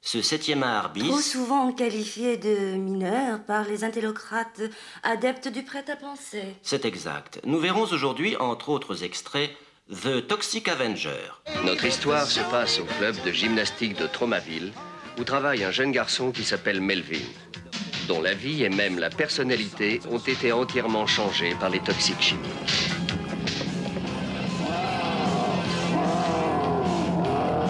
Ce 0.02 0.20
7e 0.20 0.64
art 0.64 0.94
bis... 0.94 1.04
Trop 1.04 1.20
souvent 1.20 1.74
qualifié 1.74 2.38
de 2.38 2.78
mineur 2.78 3.44
par 3.44 3.66
les 3.66 3.84
intellocrates 3.84 4.62
adeptes 5.04 5.50
du 5.50 5.64
prêt-à-penser. 5.64 6.56
C'est 6.64 6.86
exact. 6.86 7.42
Nous 7.46 7.60
verrons 7.60 7.92
aujourd'hui, 7.92 8.38
entre 8.38 8.70
autres 8.70 9.04
extraits, 9.04 9.52
The 9.92 10.26
Toxic 10.26 10.70
Avenger. 10.70 11.44
Notre 11.66 11.84
histoire 11.84 12.26
se 12.26 12.40
passe 12.50 12.80
au 12.80 12.86
club 12.86 13.18
de 13.26 13.34
gymnastique 13.34 13.98
de 13.98 14.08
Tromaville, 14.08 14.72
où 15.20 15.26
travaille 15.26 15.66
un 15.66 15.72
jeune 15.72 15.92
garçon 15.92 16.32
qui 16.32 16.46
s'appelle 16.46 16.80
Melvin, 16.80 17.26
dont 18.08 18.22
la 18.22 18.34
vie 18.34 18.64
et 18.64 18.70
même 18.70 19.00
la 19.00 19.10
personnalité 19.10 20.00
ont 20.10 20.20
été 20.20 20.52
entièrement 20.52 21.06
changées 21.06 21.56
par 21.60 21.70
les 21.70 21.80
toxiques 21.80 22.22
chimiques. 22.22 22.92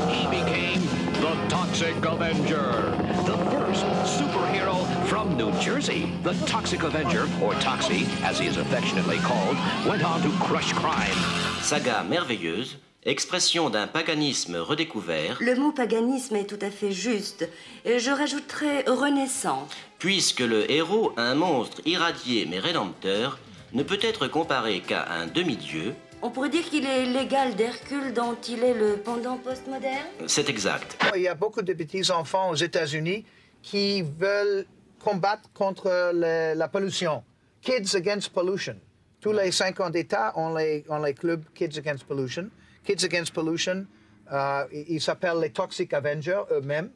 He 0.09 0.27
became 0.27 0.81
the 1.21 1.49
Toxic 1.49 1.95
Avenger, 2.05 2.91
the 3.25 3.37
first 3.51 3.85
superhero 4.05 4.85
from 5.05 5.35
New 5.37 5.51
Jersey. 5.59 6.11
The 6.23 6.33
Toxic 6.45 6.83
Avenger, 6.83 7.27
or 7.41 7.53
Toxie, 7.55 8.05
as 8.23 8.39
he 8.39 8.47
is 8.47 8.57
affectionately 8.57 9.17
called, 9.19 9.57
went 9.87 10.03
on 10.03 10.21
to 10.21 10.29
crush 10.39 10.71
crime. 10.73 11.17
Saga 11.61 12.03
merveilleuse, 12.07 12.75
expression 13.07 13.69
d'un 13.69 13.87
paganisme 13.87 14.57
redécouvert, 14.57 15.37
Le 15.39 15.55
mot 15.55 15.71
paganisme 15.71 16.35
est 16.35 16.45
tout 16.45 16.59
à 16.61 16.69
fait 16.69 16.91
juste. 16.91 17.49
Et 17.85 17.99
je 17.99 18.11
rajouterais 18.11 18.83
renaissant. 18.87 19.67
puisque 19.99 20.41
le 20.41 20.69
héros, 20.71 21.13
un 21.17 21.33
monstre 21.35 21.81
irradié 21.85 22.45
mais 22.49 22.59
rédempteur, 22.59 23.39
ne 23.73 23.83
peut 23.83 23.99
être 24.01 24.27
comparé 24.27 24.81
qu'à 24.81 25.07
un 25.11 25.27
demi-dieu, 25.27 25.93
On 26.23 26.31
pourrait 26.31 26.49
dire 26.49 26.63
qu'il 26.67 26.85
est 26.85 27.05
l'égal 27.05 27.55
d'Hercule 27.55 28.11
dont 28.11 28.35
il 28.49 28.63
est 28.63 28.73
le 28.73 28.97
pendant 28.97 29.37
postmoderne? 29.37 30.07
C'est 30.25 30.49
exact. 30.49 30.97
Il 31.15 31.21
y 31.21 31.27
a 31.27 31.35
beaucoup 31.35 31.61
de 31.61 31.73
petits-enfants 31.73 32.49
aux 32.49 32.55
États-Unis 32.55 33.23
qui 33.61 34.01
veulent 34.01 34.65
combattre 34.99 35.47
contre 35.53 36.11
le- 36.13 36.55
la 36.57 36.67
pollution. 36.67 37.23
Kids 37.61 37.95
Against 37.95 38.29
Pollution. 38.29 38.77
Tous 39.21 39.31
les 39.31 39.51
50 39.51 39.95
États 39.95 40.33
ont 40.37 40.55
les, 40.55 40.83
ont 40.89 41.01
les 41.03 41.13
clubs 41.13 41.43
Kids 41.53 41.77
Against 41.77 42.03
Pollution. 42.05 42.49
Kids 42.87 43.03
Against 43.03 43.33
Pollution, 43.33 43.85
euh, 44.31 44.63
ils 44.71 45.01
s'appellent 45.01 45.41
les 45.41 45.49
Toxic 45.49 45.91
Avengers 45.93 46.43
eux-mêmes. 46.51 46.89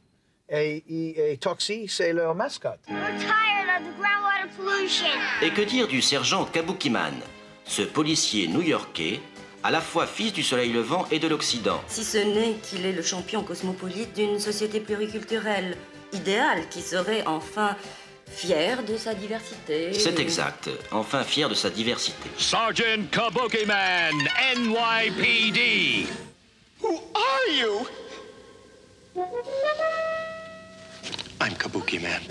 Et, 0.48 0.84
et, 0.88 1.34
et 1.34 1.38
Toxie, 1.38 1.88
c'est 1.90 2.14
leur 2.14 2.34
mascotte. 2.34 2.80
We're 2.90 2.98
tired 3.20 3.70
of 3.78 3.84
the 3.86 4.00
groundwater 4.00 4.48
pollution. 4.56 5.08
Et 5.42 5.50
que 5.52 5.62
dire 5.62 5.88
du 5.90 6.02
sergent 6.02 6.46
Kabukiman, 6.46 7.16
ce 7.66 7.82
policier 7.82 8.48
new-yorkais, 8.48 9.20
à 9.64 9.72
la 9.72 9.82
fois 9.82 10.08
fils 10.08 10.32
du 10.32 10.44
soleil 10.44 10.72
levant 10.72 11.06
et 11.12 11.20
de 11.20 11.28
l'Occident? 11.28 11.82
Si 11.88 12.06
ce 12.06 12.20
n'est 12.20 12.54
qu'il 12.64 12.86
est 12.86 12.94
le 12.94 13.02
champion 13.02 13.44
cosmopolite 13.44 14.14
d'une 14.14 14.40
société 14.40 14.80
pluriculturelle 14.80 15.76
idéale 16.14 16.68
qui 16.70 16.82
serait 16.82 17.24
enfin 17.26 17.76
fière 18.32 18.84
de 18.84 18.98
sa 18.98 19.14
diversité. 19.14 19.94
C'est 19.94 20.20
exact, 20.20 20.70
enfin 20.92 21.24
fier 21.24 21.50
de 21.50 21.54
sa 21.54 21.70
diversité. 21.70 22.30
Sergeant 22.38 23.04
Kabuki 23.12 23.66
Man, 23.66 24.16
NYPD. 24.56 26.08
Who 26.82 27.00
are 27.14 27.54
you? 27.54 27.88
I'm 31.42 31.54
Kabuki 31.56 32.00
Man. 32.00 32.22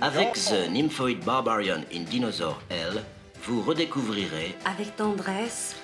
Avec 0.00 0.34
The 0.34 0.68
Nymphoid 0.68 1.24
Barbarian 1.24 1.84
in 1.92 2.04
Dinosaur 2.04 2.60
Hell, 2.70 3.02
vous 3.42 3.62
redécouvrirez, 3.62 4.56
Avec 4.64 4.96
tendresse, 4.96 5.76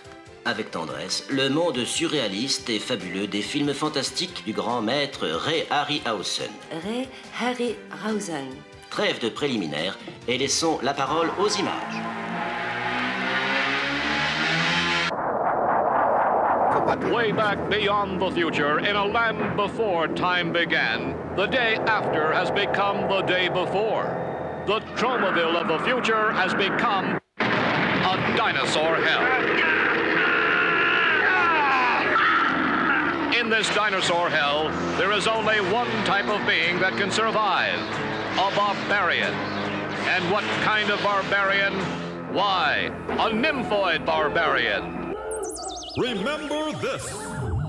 avec 0.44 0.70
tendresse, 0.70 1.24
le 1.30 1.48
monde 1.48 1.85
surréaliste 1.85 2.68
et 2.70 2.78
fabuleux 2.78 3.26
des 3.26 3.42
films 3.42 3.74
fantastiques 3.74 4.44
du 4.44 4.52
grand 4.52 4.83
maître 4.83 5.26
Ray 5.26 5.66
Harryhausen. 5.70 6.50
Ray 6.85 7.09
Harryhausen. 7.40 8.48
Trêve 8.90 9.20
de 9.20 9.28
préliminaires 9.28 9.98
et 10.28 10.38
laissons 10.38 10.78
la 10.83 10.94
parole 10.94 11.30
aux 11.38 11.48
images. 11.48 12.02
Way 17.12 17.33
back 17.33 17.70
beyond 17.70 18.18
the 18.20 18.30
future, 18.33 18.78
in 18.78 18.94
a 18.94 19.04
land 19.04 19.57
before 19.57 20.07
time 20.09 20.52
began, 20.52 21.14
the 21.37 21.46
day 21.46 21.76
after 21.87 22.33
has 22.33 22.50
become 22.50 23.09
the 23.09 23.22
day 23.22 23.48
before. 23.48 24.24
the 24.66 24.80
Tromaville 24.96 25.57
of 25.57 25.68
the 25.68 25.78
future 25.85 26.33
has 26.33 26.54
become 26.54 27.18
a 27.38 28.35
dinosaur 28.35 28.96
hell. 28.96 29.84
In 33.44 33.50
this 33.50 33.68
dinosaur 33.74 34.30
hell, 34.30 34.70
there 34.96 35.12
is 35.12 35.26
only 35.26 35.61
one 35.70 35.90
type 36.07 36.28
of 36.28 36.46
being 36.46 36.80
that 36.80 36.96
can 36.96 37.11
survive 37.11 37.78
a 38.38 38.57
barbarian. 38.57 39.35
And 39.35 40.30
what 40.30 40.44
kind 40.62 40.88
of 40.88 40.98
barbarian? 41.02 41.74
Why, 42.33 42.90
a 43.11 43.28
nymphoid 43.28 44.07
barbarian. 44.07 45.14
Remember 45.98 46.72
this 46.78 47.04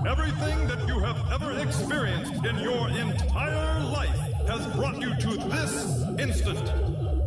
everything 0.08 0.66
that 0.66 0.82
you 0.88 0.98
have 1.00 1.20
ever 1.30 1.58
experienced 1.58 2.42
in 2.46 2.56
your 2.60 2.88
entire 2.88 3.80
life 3.80 4.18
has 4.48 4.66
brought 4.76 4.98
you 4.98 5.14
to 5.16 5.36
this 5.50 6.02
instant. 6.18 6.72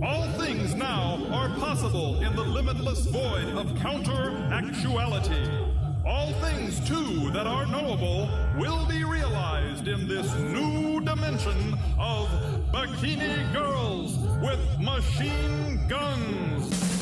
All 0.01 0.27
things 0.39 0.73
now 0.73 1.23
are 1.29 1.49
possible 1.59 2.19
in 2.23 2.35
the 2.35 2.43
limitless 2.43 3.05
void 3.05 3.49
of 3.49 3.75
counter 3.75 4.31
actuality. 4.51 5.68
All 6.05 6.31
things, 6.33 6.79
too, 6.87 7.29
that 7.31 7.45
are 7.45 7.65
knowable 7.65 8.29
will 8.57 8.85
be 8.85 9.03
realized 9.03 9.87
in 9.87 10.07
this 10.07 10.33
new 10.35 11.01
dimension 11.01 11.77
of 11.99 12.27
Bikini 12.71 13.51
Girls 13.53 14.17
with 14.41 14.59
machine 14.79 15.85
guns. 15.87 16.98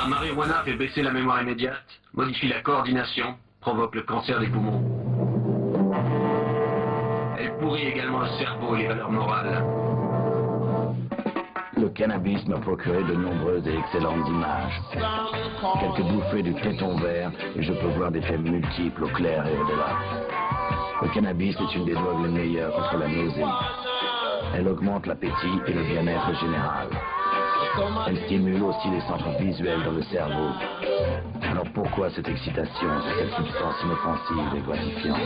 La 0.00 0.06
marijuana 0.06 0.62
fait 0.64 0.76
baisser 0.76 1.02
la 1.02 1.12
mémoire 1.12 1.42
immédiate, 1.42 1.84
modifie 2.14 2.48
la 2.48 2.62
coordination, 2.62 3.34
provoque 3.60 3.94
le 3.96 4.02
cancer 4.02 4.40
des 4.40 4.46
poumons. 4.46 4.82
Elle 7.38 7.54
pourrit 7.58 7.88
également 7.88 8.20
le 8.20 8.28
cerveau 8.38 8.76
et 8.76 8.78
les 8.78 8.88
valeurs 8.88 9.12
morales. 9.12 9.62
Le 11.76 11.90
cannabis 11.90 12.46
m'a 12.48 12.56
procuré 12.60 13.04
de 13.04 13.12
nombreuses 13.12 13.66
et 13.68 13.76
excellentes 13.76 14.26
images. 14.26 14.80
Quelques 15.80 16.08
bouffées 16.08 16.42
du 16.44 16.54
téton 16.54 16.96
vert 16.96 17.30
et 17.54 17.62
je 17.62 17.72
peux 17.74 17.88
voir 17.88 18.10
des 18.10 18.22
thèmes 18.22 18.48
multiples 18.48 19.04
au 19.04 19.08
clair 19.08 19.46
et 19.46 19.58
au-delà. 19.58 19.98
Le 21.02 21.08
cannabis 21.08 21.54
est 21.60 21.74
une 21.74 21.84
des 21.84 21.94
drogues 21.94 22.24
les 22.24 22.32
meilleures 22.32 22.72
contre 22.72 22.96
la 22.96 23.06
nausée. 23.08 23.44
Elle 24.54 24.66
augmente 24.66 25.04
l'appétit 25.04 25.60
et 25.66 25.72
le 25.74 25.82
bien-être 25.84 26.40
général. 26.40 26.88
Elle 28.08 28.18
stimule 28.24 28.62
aussi 28.62 28.90
les 28.90 29.00
centres 29.02 29.30
visuels 29.38 29.82
dans 29.84 29.92
le 29.92 30.02
cerveau. 30.02 30.50
Alors 31.42 31.66
pourquoi 31.72 32.10
cette 32.10 32.28
excitation 32.28 33.00
sur 33.02 33.14
cette 33.18 33.30
substance 33.30 33.74
inoffensive 33.84 34.56
et 34.56 34.60
gratifiante 34.60 35.20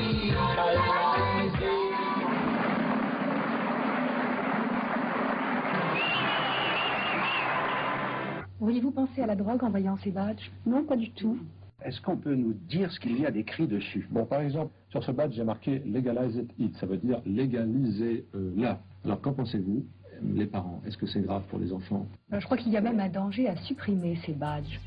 Auriez-vous 8.61 8.91
pensé 8.91 9.23
à 9.23 9.27
la 9.27 9.37
drogue 9.37 9.65
en 9.65 9.71
voyant 9.71 9.97
ces 10.03 10.11
badges? 10.11 10.51
Non, 10.67 10.85
pas 10.85 10.97
du 10.97 11.11
tout. 11.11 11.39
Est-ce 11.85 12.01
qu'on 12.01 12.17
peut 12.17 12.35
nous 12.35 12.55
dire 12.55 12.91
ce 12.91 13.01
qu'il 13.01 13.19
y 13.21 13.27
a 13.27 13.31
d'écrit 13.31 13.67
dessus? 13.67 14.07
Bon, 14.11 14.25
par 14.25 14.41
exemple, 14.41 14.73
sur 14.91 15.03
ce 15.03 15.13
badge, 15.13 15.35
j'ai 15.35 15.45
marqué 15.45 15.81
Legalize 15.85 16.47
it, 16.59 16.77
ça 16.77 16.87
veut 16.87 16.97
dire 16.97 17.21
légalisez-la. 17.27 18.81
Alors, 19.05 19.21
qu'en 19.21 19.33
pensez-vous, 19.33 19.85
les 20.23 20.47
parents 20.47 20.81
Est-ce 20.87 20.97
que 20.97 21.07
c'est 21.07 21.21
grave 21.21 21.43
pour 21.49 21.59
les 21.59 21.73
enfants? 21.73 22.07
Euh, 22.33 22.41
Je 22.41 22.45
crois 22.45 22.57
qu'il 22.57 22.73
y 22.73 22.77
a 22.77 22.81
même 22.81 23.01
un 23.01 23.09
danger 23.09 23.49
à 23.49 23.57
supprimer 23.57 24.19
ces 24.25 24.33
badges. 24.33 24.81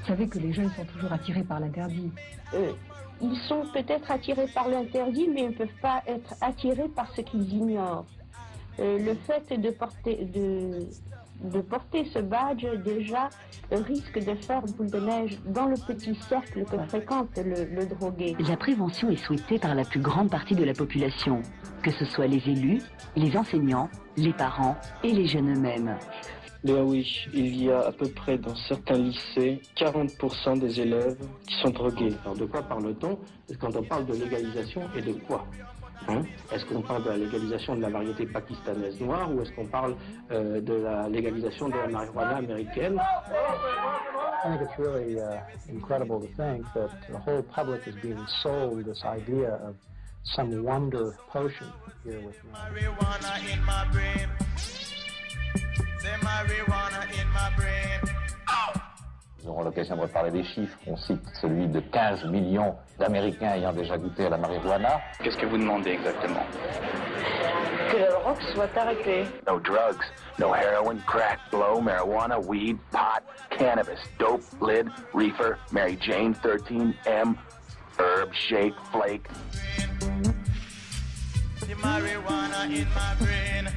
Vous 0.00 0.06
savez 0.06 0.28
que 0.28 0.38
les 0.38 0.52
jeunes 0.52 0.70
sont 0.70 0.84
toujours 0.84 1.12
attirés 1.12 1.42
par 1.42 1.60
l'interdit. 1.60 2.10
Euh, 2.54 2.72
ils 3.20 3.36
sont 3.48 3.62
peut-être 3.72 4.10
attirés 4.10 4.46
par 4.54 4.68
l'interdit, 4.68 5.28
mais 5.32 5.42
ils 5.42 5.50
ne 5.50 5.54
peuvent 5.54 5.80
pas 5.80 6.02
être 6.06 6.34
attirés 6.40 6.88
par 6.88 7.10
ce 7.14 7.22
qu'ils 7.22 7.52
ignorent. 7.52 8.04
Euh, 8.78 8.98
le 8.98 9.14
fait 9.14 9.58
de 9.58 9.70
porter, 9.70 10.26
de, 10.26 10.86
de 11.42 11.60
porter 11.60 12.04
ce 12.12 12.18
badge, 12.18 12.66
déjà, 12.84 13.28
risque 13.70 14.18
de 14.18 14.34
faire 14.34 14.62
boule 14.62 14.90
de 14.90 15.00
neige 15.00 15.38
dans 15.46 15.66
le 15.66 15.76
petit 15.86 16.14
cercle 16.28 16.64
que 16.64 16.78
fréquente 16.88 17.28
le, 17.36 17.64
le 17.64 17.86
drogué. 17.86 18.36
La 18.48 18.56
prévention 18.56 19.10
est 19.10 19.16
souhaitée 19.16 19.58
par 19.58 19.74
la 19.74 19.84
plus 19.84 20.00
grande 20.00 20.30
partie 20.30 20.54
de 20.54 20.64
la 20.64 20.74
population, 20.74 21.42
que 21.82 21.90
ce 21.92 22.04
soit 22.04 22.26
les 22.26 22.42
élus, 22.48 22.82
les 23.16 23.36
enseignants, 23.36 23.88
les 24.16 24.32
parents 24.32 24.76
et 25.02 25.12
les 25.12 25.26
jeunes 25.26 25.52
eux-mêmes. 25.54 25.96
Léa, 26.64 26.82
oui, 26.82 27.06
il 27.32 27.62
y 27.62 27.70
a 27.70 27.80
à 27.86 27.92
peu 27.92 28.08
près 28.08 28.38
dans 28.38 28.54
certains 28.56 28.98
lycées 28.98 29.60
40% 29.76 30.58
des 30.58 30.80
élèves 30.80 31.16
qui 31.46 31.54
sont 31.62 31.70
drogués. 31.70 32.12
Alors, 32.24 32.36
de 32.36 32.46
quoi 32.46 32.62
parle-t-on? 32.62 33.18
Quand 33.60 33.76
on 33.76 33.82
parle 33.84 34.06
de 34.06 34.14
légalisation 34.14 34.82
et 34.96 35.02
de 35.02 35.12
quoi? 35.12 35.46
Hein 36.08 36.22
est-ce 36.52 36.64
qu'on 36.66 36.82
parle 36.82 37.04
de 37.04 37.10
la 37.10 37.16
légalisation 37.16 37.76
de 37.76 37.82
la 37.82 37.90
variété 37.90 38.26
pakistanaise 38.26 39.00
noire 39.00 39.32
ou 39.32 39.42
est-ce 39.42 39.52
qu'on 39.52 39.66
parle 39.66 39.96
euh, 40.30 40.60
de 40.60 40.74
la 40.74 41.08
légalisation 41.08 41.68
de 41.68 41.76
la 41.76 41.88
marijuana 41.88 42.36
américaine? 42.36 43.00
I 44.46 44.50
think 44.50 44.60
it's 44.62 44.78
really 44.78 45.18
uh, 45.18 45.40
incredible 45.68 46.20
to 46.20 46.28
think 46.36 46.64
that 46.74 46.90
the 47.10 47.18
whole 47.18 47.42
public 47.42 47.86
is 47.88 47.96
being 48.00 48.24
sold 48.42 48.84
this 48.84 49.02
idea 49.04 49.54
of 49.66 49.74
some 50.22 50.62
wonder 50.62 51.16
potion 51.30 51.66
here 52.04 52.20
with 52.20 52.36
me. 52.44 52.50
Marijuana 52.52 53.52
in 53.52 53.64
my 53.64 53.86
brain. 53.90 54.28
Say 55.98 56.14
marijuana 56.20 57.20
in 57.20 57.28
my 57.30 57.50
brain. 57.56 58.15
Nous 59.46 59.52
aurons 59.52 59.62
l'occasion 59.62 59.94
de 59.94 60.00
reparler 60.00 60.32
des 60.32 60.42
chiffres. 60.42 60.76
On 60.88 60.96
cite 60.96 61.22
celui 61.40 61.68
de 61.68 61.78
15 61.78 62.24
millions 62.24 62.74
d'Américains 62.98 63.52
ayant 63.52 63.72
déjà 63.72 63.96
goûté 63.96 64.26
à 64.26 64.30
la 64.30 64.38
marijuana. 64.38 65.00
Qu'est-ce 65.22 65.36
que 65.36 65.46
vous 65.46 65.56
demandez 65.56 65.90
exactement? 65.90 66.44
Que 67.88 67.96
la 67.96 68.10
drogue 68.10 68.42
soit 68.54 68.76
arrêtée. 68.76 69.24
No 69.46 69.60
drugs, 69.60 70.02
no 70.40 70.52
heroin, 70.52 70.96
crack, 71.06 71.38
blow, 71.52 71.80
marijuana, 71.80 72.40
weed, 72.40 72.76
pot, 72.90 73.22
cannabis, 73.56 74.00
dope, 74.18 74.42
lid, 74.60 74.88
reefer, 75.14 75.58
Mary 75.70 75.96
Jane, 76.00 76.34
13M, 76.34 77.36
herb, 78.00 78.34
shake, 78.48 78.74
flake. 78.90 79.28
The 81.60 81.74
marijuana 81.76 82.64
in 82.66 82.88
my 82.96 83.14
brain. 83.20 83.68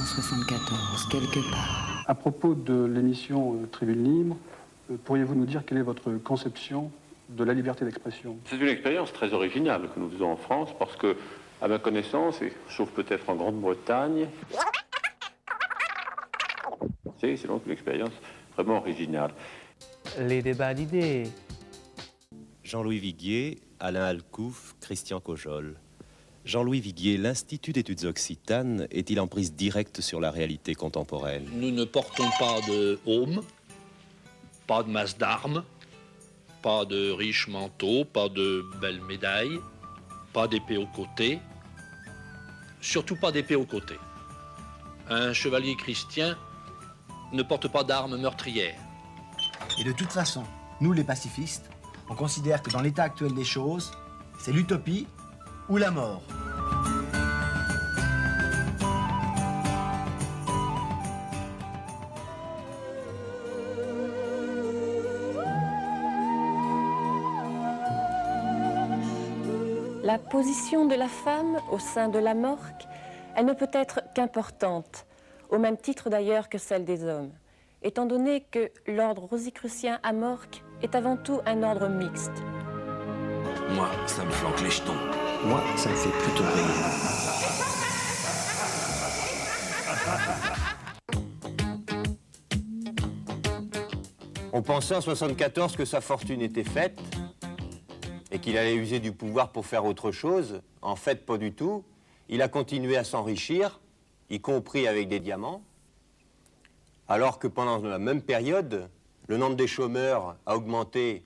Coordonnées 0.00 0.20
espace-temps 0.20 0.36
1974, 0.36 1.08
quelque 1.08 1.50
part. 1.50 2.04
À 2.06 2.14
propos 2.14 2.54
de 2.54 2.84
l'émission 2.84 3.54
euh, 3.54 3.66
Tribune 3.66 4.04
Libre, 4.04 4.36
euh, 4.90 4.96
pourriez-vous 5.04 5.34
nous 5.34 5.46
dire 5.46 5.64
quelle 5.66 5.78
est 5.78 5.82
votre 5.82 6.12
conception 6.12 6.90
de 7.28 7.44
la 7.44 7.54
liberté 7.54 7.84
d'expression? 7.84 8.38
C'est 8.46 8.56
une 8.56 8.68
expérience 8.68 9.12
très 9.12 9.32
originale 9.32 9.88
que 9.94 10.00
nous 10.00 10.10
faisons 10.10 10.32
en 10.32 10.36
France 10.36 10.70
parce 10.78 10.96
que, 10.96 11.16
à 11.60 11.68
ma 11.68 11.78
connaissance, 11.78 12.40
et 12.42 12.52
sauf 12.68 12.90
peut-être 12.90 13.28
en 13.28 13.36
Grande-Bretagne, 13.36 14.28
c'est 17.20 17.36
c'est 17.36 17.48
donc 17.48 17.62
une 17.66 17.72
expérience 17.72 18.12
vraiment 18.54 18.78
originale. 18.78 19.32
Les 20.18 20.42
débats 20.42 20.74
d'idées. 20.74 21.28
Jean-Louis 22.64 22.98
Viguier, 22.98 23.60
Alain 23.78 24.04
Alcouf, 24.04 24.74
Christian 24.80 25.20
Cojol. 25.20 25.76
Jean-Louis 26.44 26.80
Viguier, 26.80 27.18
l'Institut 27.18 27.72
d'études 27.72 28.04
occitanes 28.06 28.86
est-il 28.90 29.20
en 29.20 29.26
prise 29.26 29.52
directe 29.52 30.00
sur 30.00 30.20
la 30.20 30.30
réalité 30.30 30.74
contemporaine? 30.74 31.46
Nous 31.52 31.70
ne 31.70 31.84
portons 31.84 32.28
pas 32.38 32.60
de 32.66 32.98
home, 33.06 33.42
pas 34.66 34.82
de 34.82 34.88
masse 34.88 35.18
d'armes, 35.18 35.64
pas 36.62 36.86
de 36.86 37.10
riches 37.10 37.46
manteaux, 37.48 38.04
pas 38.04 38.28
de 38.28 38.64
belles 38.80 39.02
médailles, 39.02 39.60
pas 40.32 40.48
d'épée 40.48 40.78
au 40.78 40.86
côté, 40.86 41.40
surtout 42.80 43.16
pas 43.16 43.32
d'épée 43.32 43.56
au 43.56 43.66
côté. 43.66 43.96
Un 45.10 45.34
chevalier 45.34 45.76
chrétien 45.76 46.38
ne 47.32 47.42
porte 47.42 47.68
pas 47.68 47.84
d'armes 47.84 48.16
meurtrières. 48.16 48.78
Et 49.78 49.84
de 49.84 49.92
toute 49.92 50.10
façon, 50.10 50.44
nous 50.80 50.92
les 50.92 51.04
pacifistes, 51.04 51.68
on 52.08 52.14
considère 52.14 52.62
que 52.62 52.70
dans 52.70 52.80
l'état 52.80 53.04
actuel 53.04 53.34
des 53.34 53.44
choses, 53.44 53.92
c'est 54.38 54.52
l'utopie 54.52 55.06
ou 55.70 55.76
la 55.76 55.90
mort. 55.90 56.20
La 70.02 70.18
position 70.18 70.86
de 70.86 70.96
la 70.96 71.06
femme 71.06 71.58
au 71.70 71.78
sein 71.78 72.08
de 72.08 72.18
la 72.18 72.34
morgue, 72.34 72.58
elle 73.36 73.46
ne 73.46 73.52
peut 73.52 73.70
être 73.72 74.00
qu'importante, 74.12 75.06
au 75.50 75.58
même 75.58 75.76
titre 75.76 76.10
d'ailleurs 76.10 76.48
que 76.48 76.58
celle 76.58 76.84
des 76.84 77.04
hommes, 77.04 77.30
étant 77.82 78.06
donné 78.06 78.40
que 78.50 78.70
l'ordre 78.88 79.22
rosicrucien 79.22 80.00
à 80.02 80.12
Morque 80.12 80.64
est 80.82 80.96
avant 80.96 81.16
tout 81.16 81.40
un 81.46 81.62
ordre 81.62 81.88
mixte. 81.88 82.42
Moi, 83.70 83.88
ça 84.06 84.24
me 84.24 84.30
flanque 84.30 84.62
les 84.62 84.70
jetons. 84.70 85.19
Moi, 85.44 85.62
ça 85.76 85.88
me 85.88 85.96
fait 85.96 86.10
plutôt 86.10 86.42
rire. 86.42 87.10
On 94.52 94.62
pensait 94.62 94.94
en 94.94 95.00
74 95.00 95.76
que 95.76 95.84
sa 95.86 96.00
fortune 96.02 96.42
était 96.42 96.64
faite 96.64 97.00
et 98.30 98.38
qu'il 98.38 98.58
allait 98.58 98.74
user 98.74 99.00
du 99.00 99.12
pouvoir 99.12 99.50
pour 99.50 99.64
faire 99.64 99.86
autre 99.86 100.12
chose. 100.12 100.60
En 100.82 100.96
fait, 100.96 101.24
pas 101.24 101.38
du 101.38 101.52
tout. 101.52 101.84
Il 102.28 102.42
a 102.42 102.48
continué 102.48 102.96
à 102.96 103.04
s'enrichir, 103.04 103.80
y 104.28 104.40
compris 104.40 104.86
avec 104.86 105.08
des 105.08 105.20
diamants, 105.20 105.62
alors 107.08 107.38
que 107.38 107.48
pendant 107.48 107.78
la 107.78 107.98
même 107.98 108.22
période, 108.22 108.90
le 109.26 109.36
nombre 109.36 109.56
des 109.56 109.66
chômeurs 109.66 110.36
a 110.44 110.56
augmenté. 110.56 111.24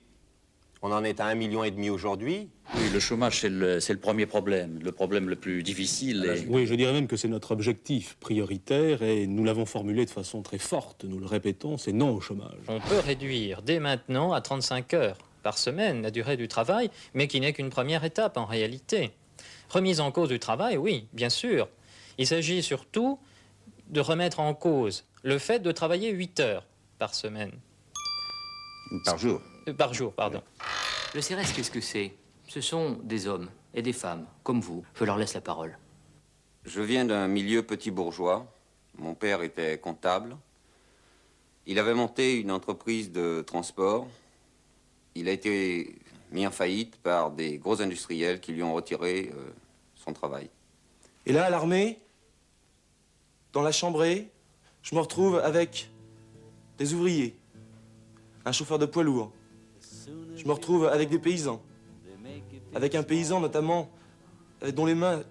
On 0.87 0.91
en 0.91 1.03
est 1.03 1.19
à 1.19 1.25
un 1.25 1.33
million 1.33 1.63
et 1.63 1.71
demi 1.71 1.89
aujourd'hui. 1.89 2.47
Oui, 2.75 2.89
le 2.93 2.99
chômage, 2.99 3.39
c'est 3.41 3.49
le, 3.49 3.79
c'est 3.79 3.91
le 3.93 3.97
premier 3.99 4.27
problème, 4.27 4.77
le 4.83 4.91
problème 4.91 5.27
le 5.29 5.35
plus 5.35 5.63
difficile. 5.63 6.23
et- 6.31 6.45
Oui, 6.47 6.67
je 6.67 6.75
dirais 6.75 6.93
même 6.93 7.07
que 7.07 7.17
c'est 7.17 7.27
notre 7.27 7.49
objectif 7.53 8.17
prioritaire 8.19 9.01
et 9.01 9.25
nous 9.25 9.43
l'avons 9.43 9.65
formulé 9.65 10.05
de 10.05 10.11
façon 10.11 10.43
très 10.43 10.59
forte. 10.59 11.03
Nous 11.03 11.17
le 11.17 11.25
répétons, 11.25 11.79
c'est 11.79 11.91
non 11.91 12.11
au 12.15 12.21
chômage. 12.21 12.59
On 12.67 12.79
peut 12.79 12.99
réduire 12.99 13.63
dès 13.63 13.79
maintenant 13.79 14.31
à 14.31 14.41
35 14.41 14.93
heures 14.93 15.17
par 15.41 15.57
semaine 15.57 16.03
la 16.03 16.11
durée 16.11 16.37
du 16.37 16.47
travail, 16.47 16.91
mais 17.15 17.27
qui 17.27 17.39
n'est 17.39 17.53
qu'une 17.53 17.71
première 17.71 18.03
étape 18.03 18.37
en 18.37 18.45
réalité. 18.45 19.09
Remise 19.71 19.99
en 20.01 20.11
cause 20.11 20.29
du 20.29 20.37
travail, 20.37 20.77
oui, 20.77 21.07
bien 21.13 21.29
sûr. 21.29 21.67
Il 22.19 22.27
s'agit 22.27 22.61
surtout 22.61 23.17
de 23.89 24.01
remettre 24.01 24.39
en 24.39 24.53
cause 24.53 25.03
le 25.23 25.39
fait 25.39 25.57
de 25.63 25.71
travailler 25.71 26.11
8 26.11 26.39
heures 26.41 26.67
par 26.99 27.15
semaine. 27.15 27.53
Par 29.03 29.17
jour. 29.17 29.41
Euh, 29.67 29.73
Par 29.73 29.93
jour, 29.93 30.13
pardon. 30.13 30.41
Le 31.13 31.21
CRS, 31.21 31.53
qu'est-ce 31.55 31.71
que 31.71 31.81
c'est 31.81 32.13
Ce 32.47 32.61
sont 32.61 32.99
des 33.03 33.27
hommes 33.27 33.49
et 33.73 33.81
des 33.81 33.93
femmes, 33.93 34.25
comme 34.43 34.61
vous. 34.61 34.83
Je 34.95 35.03
leur 35.03 35.17
laisse 35.17 35.33
la 35.33 35.41
parole. 35.41 35.77
Je 36.65 36.81
viens 36.81 37.05
d'un 37.05 37.27
milieu 37.27 37.63
petit 37.63 37.91
bourgeois. 37.91 38.51
Mon 38.97 39.13
père 39.13 39.41
était 39.41 39.77
comptable. 39.77 40.37
Il 41.67 41.79
avait 41.79 41.93
monté 41.93 42.39
une 42.39 42.51
entreprise 42.51 43.11
de 43.11 43.43
transport. 43.45 44.07
Il 45.15 45.27
a 45.29 45.31
été 45.31 45.95
mis 46.31 46.45
en 46.45 46.51
faillite 46.51 46.97
par 46.97 47.31
des 47.31 47.57
gros 47.57 47.81
industriels 47.81 48.39
qui 48.39 48.51
lui 48.51 48.63
ont 48.63 48.73
retiré 48.73 49.31
euh, 49.33 49.51
son 49.95 50.13
travail. 50.13 50.49
Et 51.25 51.33
là, 51.33 51.45
à 51.45 51.49
l'armée, 51.49 51.99
dans 53.53 53.61
la 53.61 53.71
chambrée, 53.71 54.29
je 54.83 54.93
me 54.95 54.99
retrouve 54.99 55.39
avec 55.39 55.89
des 56.77 56.93
ouvriers, 56.93 57.35
un 58.43 58.51
chauffeur 58.51 58.77
de 58.77 58.85
poids 58.85 59.03
lourd. 59.03 59.31
Je 60.35 60.45
me 60.45 60.51
retrouve 60.51 60.87
avec 60.87 61.09
des 61.09 61.19
paysans, 61.19 61.61
avec 62.73 62.95
un 62.95 63.03
paysan 63.03 63.39
notamment 63.39 63.89
euh, 64.63 64.71
dont 64.71 64.85
les 64.85 64.95
mains 64.95 65.23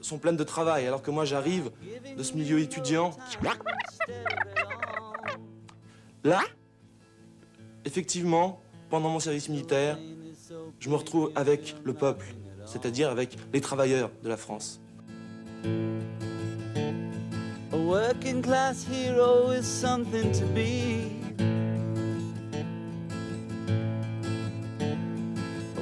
sont 0.00 0.18
pleines 0.18 0.36
de 0.36 0.44
travail, 0.44 0.86
alors 0.86 1.02
que 1.02 1.10
moi 1.10 1.24
j'arrive 1.24 1.70
de 2.16 2.22
ce 2.22 2.34
milieu 2.34 2.58
étudiant. 2.58 3.10
Là, 6.24 6.40
effectivement, 7.84 8.60
pendant 8.88 9.10
mon 9.10 9.20
service 9.20 9.48
militaire, 9.48 9.98
je 10.78 10.90
me 10.90 10.96
retrouve 10.96 11.32
avec 11.34 11.76
le 11.84 11.94
peuple, 11.94 12.26
c'est-à-dire 12.66 13.10
avec 13.10 13.36
les 13.52 13.60
travailleurs 13.60 14.10
de 14.22 14.28
la 14.28 14.36
France. 14.36 14.80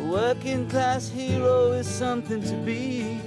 Working 0.09 0.69
class 0.69 1.09
hero 1.09 1.73
is 1.73 1.87
something 1.87 2.43
to 2.43 2.55
be. 2.65 3.19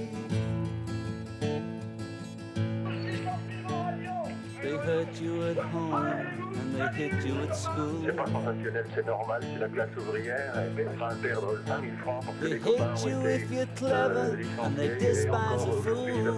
They 4.62 4.76
hurt 4.78 5.20
you 5.20 5.42
at 5.44 5.56
home 5.56 5.94
and 5.94 6.74
they 6.76 7.08
hit 7.08 7.24
you 7.26 7.34
at 7.42 7.56
school. 7.56 8.02
C'est 8.04 8.16
pas 8.16 8.26
sensationnel, 8.26 8.84
c'est 8.94 9.06
normal, 9.06 9.40
c'est 9.42 9.60
la 9.60 9.68
classe 9.68 9.88
ouvrière, 9.96 10.52
elle 10.56 10.72
perdre 11.20 11.54
5000 11.66 11.90
francs 12.02 12.24
parce 12.24 12.38
que 12.38 12.46
les 12.46 12.58
copains 12.58 12.94
ont 12.94 12.96
été 13.36 13.48
euh, 13.82 14.36
licenciés 14.36 14.86
et 15.26 15.30
encore 15.30 15.66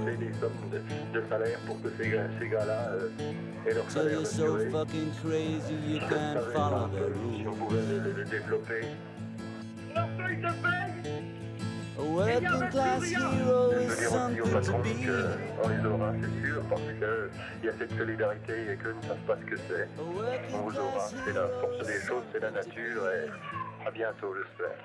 verser 0.04 0.16
des 0.16 0.32
sommes 0.40 0.70
de, 0.72 1.20
de 1.20 1.24
salaire 1.28 1.58
pour 1.66 1.82
que 1.82 1.88
ces, 2.00 2.08
gars- 2.10 2.28
ces 2.40 2.48
gars-là 2.48 2.88
euh, 2.92 3.08
aient 3.66 3.74
leur 3.74 3.84
salaire 3.90 4.20
de 4.20 4.24
durée. 4.58 4.70
si 7.36 7.46
on 7.46 7.52
pouvait 7.54 7.80
développer. 8.30 8.80
Working 11.96 12.68
class 12.70 13.02
hero 13.04 13.72
Je 13.72 13.80
is 13.80 13.86
veux 13.88 14.34
dire 14.34 14.44
aussi 14.44 14.66
something 14.66 15.06
to 15.06 15.12
be. 15.12 15.62
qu'on 15.62 15.68
les 15.68 15.84
aura, 15.86 16.12
c'est 16.20 16.46
sûr, 16.46 16.62
parce 16.68 16.80
qu'il 16.82 17.64
y 17.64 17.68
a 17.68 17.72
cette 17.78 17.96
solidarité 17.96 18.52
et 18.72 18.76
qu'eux 18.76 18.94
ne 19.00 19.08
savent 19.08 19.26
pas 19.26 19.36
ce 19.40 19.50
que 19.50 19.56
c'est. 19.68 19.88
On 19.98 20.58
vous 20.58 20.78
aura. 20.78 21.08
C'est 21.24 21.32
la 21.32 21.48
force 21.60 21.86
des 21.86 22.00
choses, 22.06 22.24
c'est 22.32 22.40
la 22.40 22.50
nature 22.50 23.02
et 23.08 23.86
à 23.86 23.90
bientôt, 23.90 24.34
j'espère. 24.34 24.76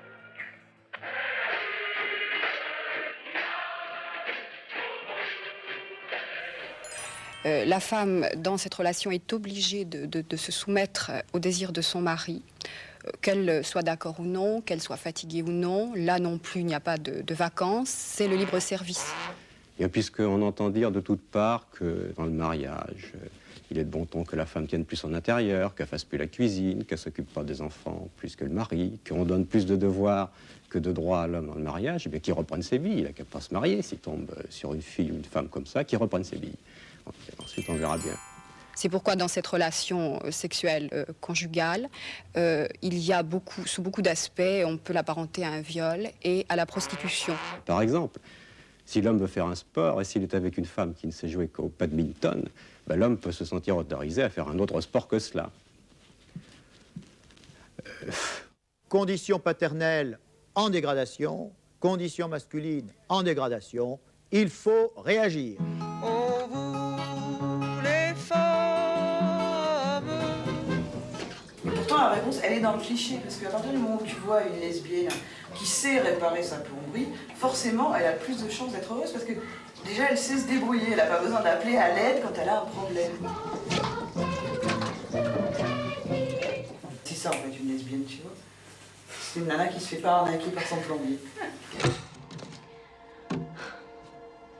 Euh, 7.46 7.64
la 7.64 7.80
femme, 7.80 8.26
dans 8.36 8.58
cette 8.58 8.74
relation, 8.74 9.10
est 9.10 9.32
obligée 9.32 9.84
de, 9.86 10.04
de- 10.04 10.20
de 10.20 10.36
se 10.36 10.52
soumettre 10.52 11.10
au 11.32 11.38
désir 11.38 11.72
de 11.72 11.80
son 11.80 12.02
mari, 12.02 12.42
euh, 12.42 12.68
qu'elle 13.20 13.64
soit 13.64 13.82
d'accord 13.82 14.20
ou 14.20 14.24
non, 14.24 14.60
qu'elle 14.60 14.80
soit 14.80 14.96
fatiguée 14.96 15.42
ou 15.42 15.50
non. 15.50 15.92
Là 15.94 16.18
non 16.18 16.38
plus, 16.38 16.60
il 16.60 16.66
n'y 16.66 16.74
a 16.74 16.80
pas 16.80 16.98
de, 16.98 17.34
vacances, 17.34 17.88
c'est 17.88 18.28
le 18.28 18.36
libre 18.36 18.58
service. 18.58 19.12
Et 19.78 19.88
puisqu'on 19.88 20.42
entend 20.42 20.68
dire 20.70 20.90
de 20.90 21.00
toutes 21.00 21.22
parts 21.22 21.66
que 21.72 22.12
dans 22.16 22.24
le 22.24 22.30
mariage, 22.30 23.12
il 23.70 23.78
est 23.78 23.84
de 23.84 23.90
bon 23.90 24.04
ton 24.04 24.24
que 24.24 24.36
la 24.36 24.46
femme 24.46 24.66
tienne 24.66 24.84
plus 24.84 24.96
son 24.96 25.14
intérieur, 25.14 25.74
qu'elle 25.74 25.86
fasse 25.86 26.04
plus 26.04 26.18
la 26.18 26.26
cuisine, 26.26 26.84
qu'elle 26.84 26.98
s'occupe 26.98 27.32
pas 27.32 27.44
des 27.44 27.62
enfants 27.62 28.08
plus 28.16 28.36
que 28.36 28.44
le 28.44 28.50
mari, 28.50 28.98
qu'on 29.08 29.24
donne 29.24 29.46
plus 29.46 29.64
de 29.64 29.76
devoirs 29.76 30.30
que 30.68 30.78
de 30.78 30.92
droits 30.92 31.22
à 31.22 31.26
l'homme 31.26 31.46
dans 31.46 31.54
le 31.54 31.62
mariage, 31.62 32.04
eh 32.06 32.10
bien 32.10 32.20
qu'il 32.20 32.34
reprenne 32.34 32.62
ses 32.62 32.78
billes, 32.78 32.98
il 32.98 33.04
n'a 33.04 33.12
qu'à 33.12 33.24
pas 33.24 33.40
se 33.40 33.54
marier 33.54 33.82
s'il 33.82 33.98
tombe 33.98 34.30
sur 34.50 34.74
une 34.74 34.82
fille 34.82 35.10
ou 35.10 35.14
une 35.14 35.24
femme 35.24 35.48
comme 35.48 35.66
ça, 35.66 35.84
qu'il 35.84 35.98
reprenne 35.98 36.24
ses 36.24 36.36
billes. 36.36 36.58
Ensuite, 37.42 37.68
on 37.68 37.74
verra 37.74 37.96
bien. 37.96 38.14
C'est 38.74 38.88
pourquoi 38.88 39.16
dans 39.16 39.28
cette 39.28 39.46
relation 39.46 40.20
euh, 40.24 40.30
sexuelle 40.30 40.88
euh, 40.92 41.04
conjugale, 41.20 41.88
euh, 42.36 42.66
il 42.82 42.98
y 42.98 43.12
a 43.12 43.22
beaucoup, 43.22 43.66
sous 43.66 43.82
beaucoup 43.82 44.02
d'aspects, 44.02 44.42
on 44.64 44.76
peut 44.76 44.92
l'apparenter 44.92 45.44
à 45.44 45.50
un 45.50 45.60
viol 45.60 46.08
et 46.22 46.46
à 46.48 46.56
la 46.56 46.66
prostitution. 46.66 47.34
Par 47.66 47.82
exemple, 47.82 48.20
si 48.86 49.00
l'homme 49.00 49.18
veut 49.18 49.26
faire 49.26 49.46
un 49.46 49.54
sport 49.54 50.00
et 50.00 50.04
s'il 50.04 50.22
est 50.22 50.34
avec 50.34 50.58
une 50.58 50.64
femme 50.64 50.94
qui 50.94 51.06
ne 51.06 51.12
sait 51.12 51.28
jouer 51.28 51.48
qu'au 51.48 51.72
badminton, 51.78 52.42
ben, 52.86 52.96
l'homme 52.96 53.18
peut 53.18 53.32
se 53.32 53.44
sentir 53.44 53.76
autorisé 53.76 54.22
à 54.22 54.30
faire 54.30 54.48
un 54.48 54.58
autre 54.58 54.80
sport 54.80 55.06
que 55.08 55.18
cela. 55.18 55.50
Conditions 58.88 59.38
paternelles 59.38 60.18
en 60.54 60.70
dégradation, 60.70 61.52
conditions 61.78 62.28
masculines 62.28 62.90
en 63.08 63.22
dégradation, 63.22 64.00
il 64.32 64.48
faut 64.48 64.92
réagir. 64.96 65.58
Oh, 66.04 66.19
La 72.00 72.08
réponse, 72.08 72.38
elle 72.42 72.54
est 72.54 72.60
dans 72.60 72.72
le 72.72 72.80
cliché, 72.80 73.20
parce 73.22 73.36
qu'à 73.36 73.50
partir 73.50 73.72
du 73.72 73.76
moment 73.76 73.98
où 74.00 74.06
tu 74.06 74.16
vois 74.16 74.42
une 74.42 74.58
lesbienne 74.58 75.12
qui 75.54 75.66
sait 75.66 76.00
réparer 76.00 76.42
sa 76.42 76.56
plomberie, 76.56 77.08
forcément, 77.36 77.94
elle 77.94 78.06
a 78.06 78.12
plus 78.12 78.42
de 78.42 78.50
chances 78.50 78.72
d'être 78.72 78.90
heureuse, 78.92 79.12
parce 79.12 79.24
que 79.24 79.32
déjà, 79.84 80.04
elle 80.10 80.16
sait 80.16 80.38
se 80.38 80.46
débrouiller, 80.46 80.88
elle 80.92 80.96
n'a 80.96 81.04
pas 81.04 81.18
besoin 81.18 81.42
d'appeler 81.42 81.76
à 81.76 81.94
l'aide 81.94 82.22
quand 82.22 82.32
elle 82.40 82.48
a 82.48 82.62
un 82.62 82.64
problème. 82.64 83.12
C'est 87.04 87.14
ça, 87.14 87.28
en 87.28 87.32
fait, 87.34 87.56
une 87.60 87.68
lesbienne, 87.70 88.04
tu 88.08 88.22
vois. 88.22 88.32
C'est 89.20 89.40
une 89.40 89.46
nana 89.46 89.68
qui 89.68 89.78
se 89.78 89.88
fait 89.88 89.96
pas 89.96 90.20
arnaquer 90.20 90.50
par 90.50 90.66
son 90.66 90.76
plombier. 90.76 91.18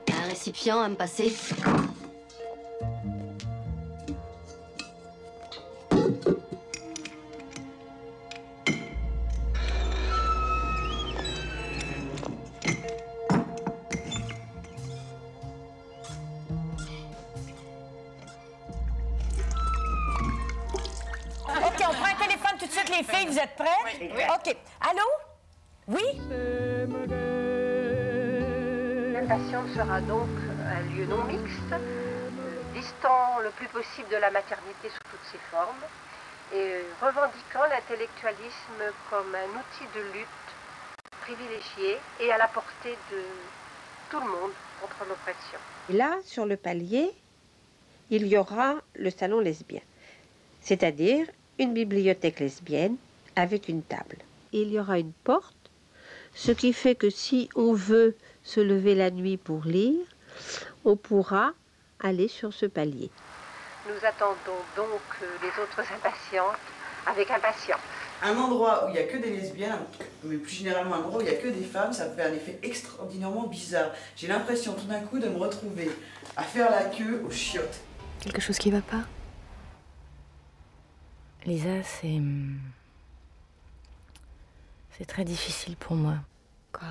Un 0.07 0.27
récipient 0.29 0.79
à 0.79 0.89
me 0.89 0.95
passer? 0.95 1.33
Sous 34.83 35.09
toutes 35.09 35.31
ses 35.31 35.37
formes, 35.49 35.83
et 36.53 36.57
euh, 36.57 36.81
revendiquant 37.01 37.63
l'intellectualisme 37.69 38.83
comme 39.09 39.33
un 39.35 39.59
outil 39.59 39.87
de 39.95 40.01
lutte 40.13 40.27
privilégié 41.21 41.97
et 42.19 42.31
à 42.31 42.37
la 42.37 42.47
portée 42.47 42.97
de 43.11 43.21
tout 44.09 44.19
le 44.19 44.29
monde 44.29 44.51
contre 44.81 45.07
l'oppression. 45.07 45.59
Et 45.89 45.93
là, 45.93 46.17
sur 46.25 46.45
le 46.45 46.57
palier, 46.57 47.11
il 48.09 48.27
y 48.27 48.37
aura 48.37 48.75
le 48.95 49.09
salon 49.09 49.39
lesbien, 49.39 49.81
c'est-à-dire 50.59 51.27
une 51.59 51.73
bibliothèque 51.73 52.39
lesbienne 52.39 52.97
avec 53.35 53.69
une 53.69 53.83
table. 53.83 54.17
Il 54.51 54.71
y 54.71 54.79
aura 54.79 54.99
une 54.99 55.13
porte, 55.23 55.55
ce 56.33 56.51
qui 56.51 56.73
fait 56.73 56.95
que 56.95 57.09
si 57.09 57.49
on 57.55 57.73
veut 57.73 58.17
se 58.43 58.59
lever 58.59 58.95
la 58.95 59.11
nuit 59.11 59.37
pour 59.37 59.63
lire, 59.63 60.05
on 60.83 60.95
pourra 60.95 61.53
aller 61.99 62.27
sur 62.27 62.53
ce 62.53 62.65
palier. 62.65 63.09
Nous 63.91 64.07
attendons 64.07 64.61
donc 64.77 65.01
euh, 65.21 65.25
les 65.41 65.49
autres 65.61 65.79
impatientes 65.93 66.55
avec 67.05 67.29
impatience. 67.29 67.81
Un 68.23 68.37
endroit 68.37 68.85
où 68.85 68.89
il 68.89 68.93
n'y 68.93 68.99
a 68.99 69.03
que 69.03 69.17
des 69.17 69.31
lesbiennes, 69.31 69.79
mais 70.23 70.37
plus 70.37 70.53
généralement 70.53 70.95
un 70.95 70.99
endroit 70.99 71.17
où 71.17 71.21
il 71.21 71.29
n'y 71.29 71.35
a 71.35 71.39
que 71.41 71.47
des 71.49 71.63
femmes, 71.63 71.91
ça 71.91 72.07
me 72.07 72.15
fait 72.15 72.23
un 72.23 72.33
effet 72.33 72.59
extraordinairement 72.63 73.47
bizarre. 73.47 73.89
J'ai 74.15 74.27
l'impression 74.27 74.73
tout 74.75 74.85
d'un 74.85 75.01
coup 75.01 75.19
de 75.19 75.27
me 75.27 75.37
retrouver 75.37 75.89
à 76.37 76.43
faire 76.43 76.69
la 76.71 76.85
queue 76.85 77.23
aux 77.25 77.31
chiottes. 77.31 77.81
Quelque 78.21 78.39
chose 78.39 78.57
qui 78.59 78.71
va 78.71 78.81
pas? 78.81 79.01
Lisa, 81.45 81.83
c'est. 81.83 82.07
hum, 82.07 82.59
C'est 84.97 85.05
très 85.05 85.25
difficile 85.25 85.75
pour 85.75 85.95
moi. 85.95 86.13
Quoi? 86.71 86.87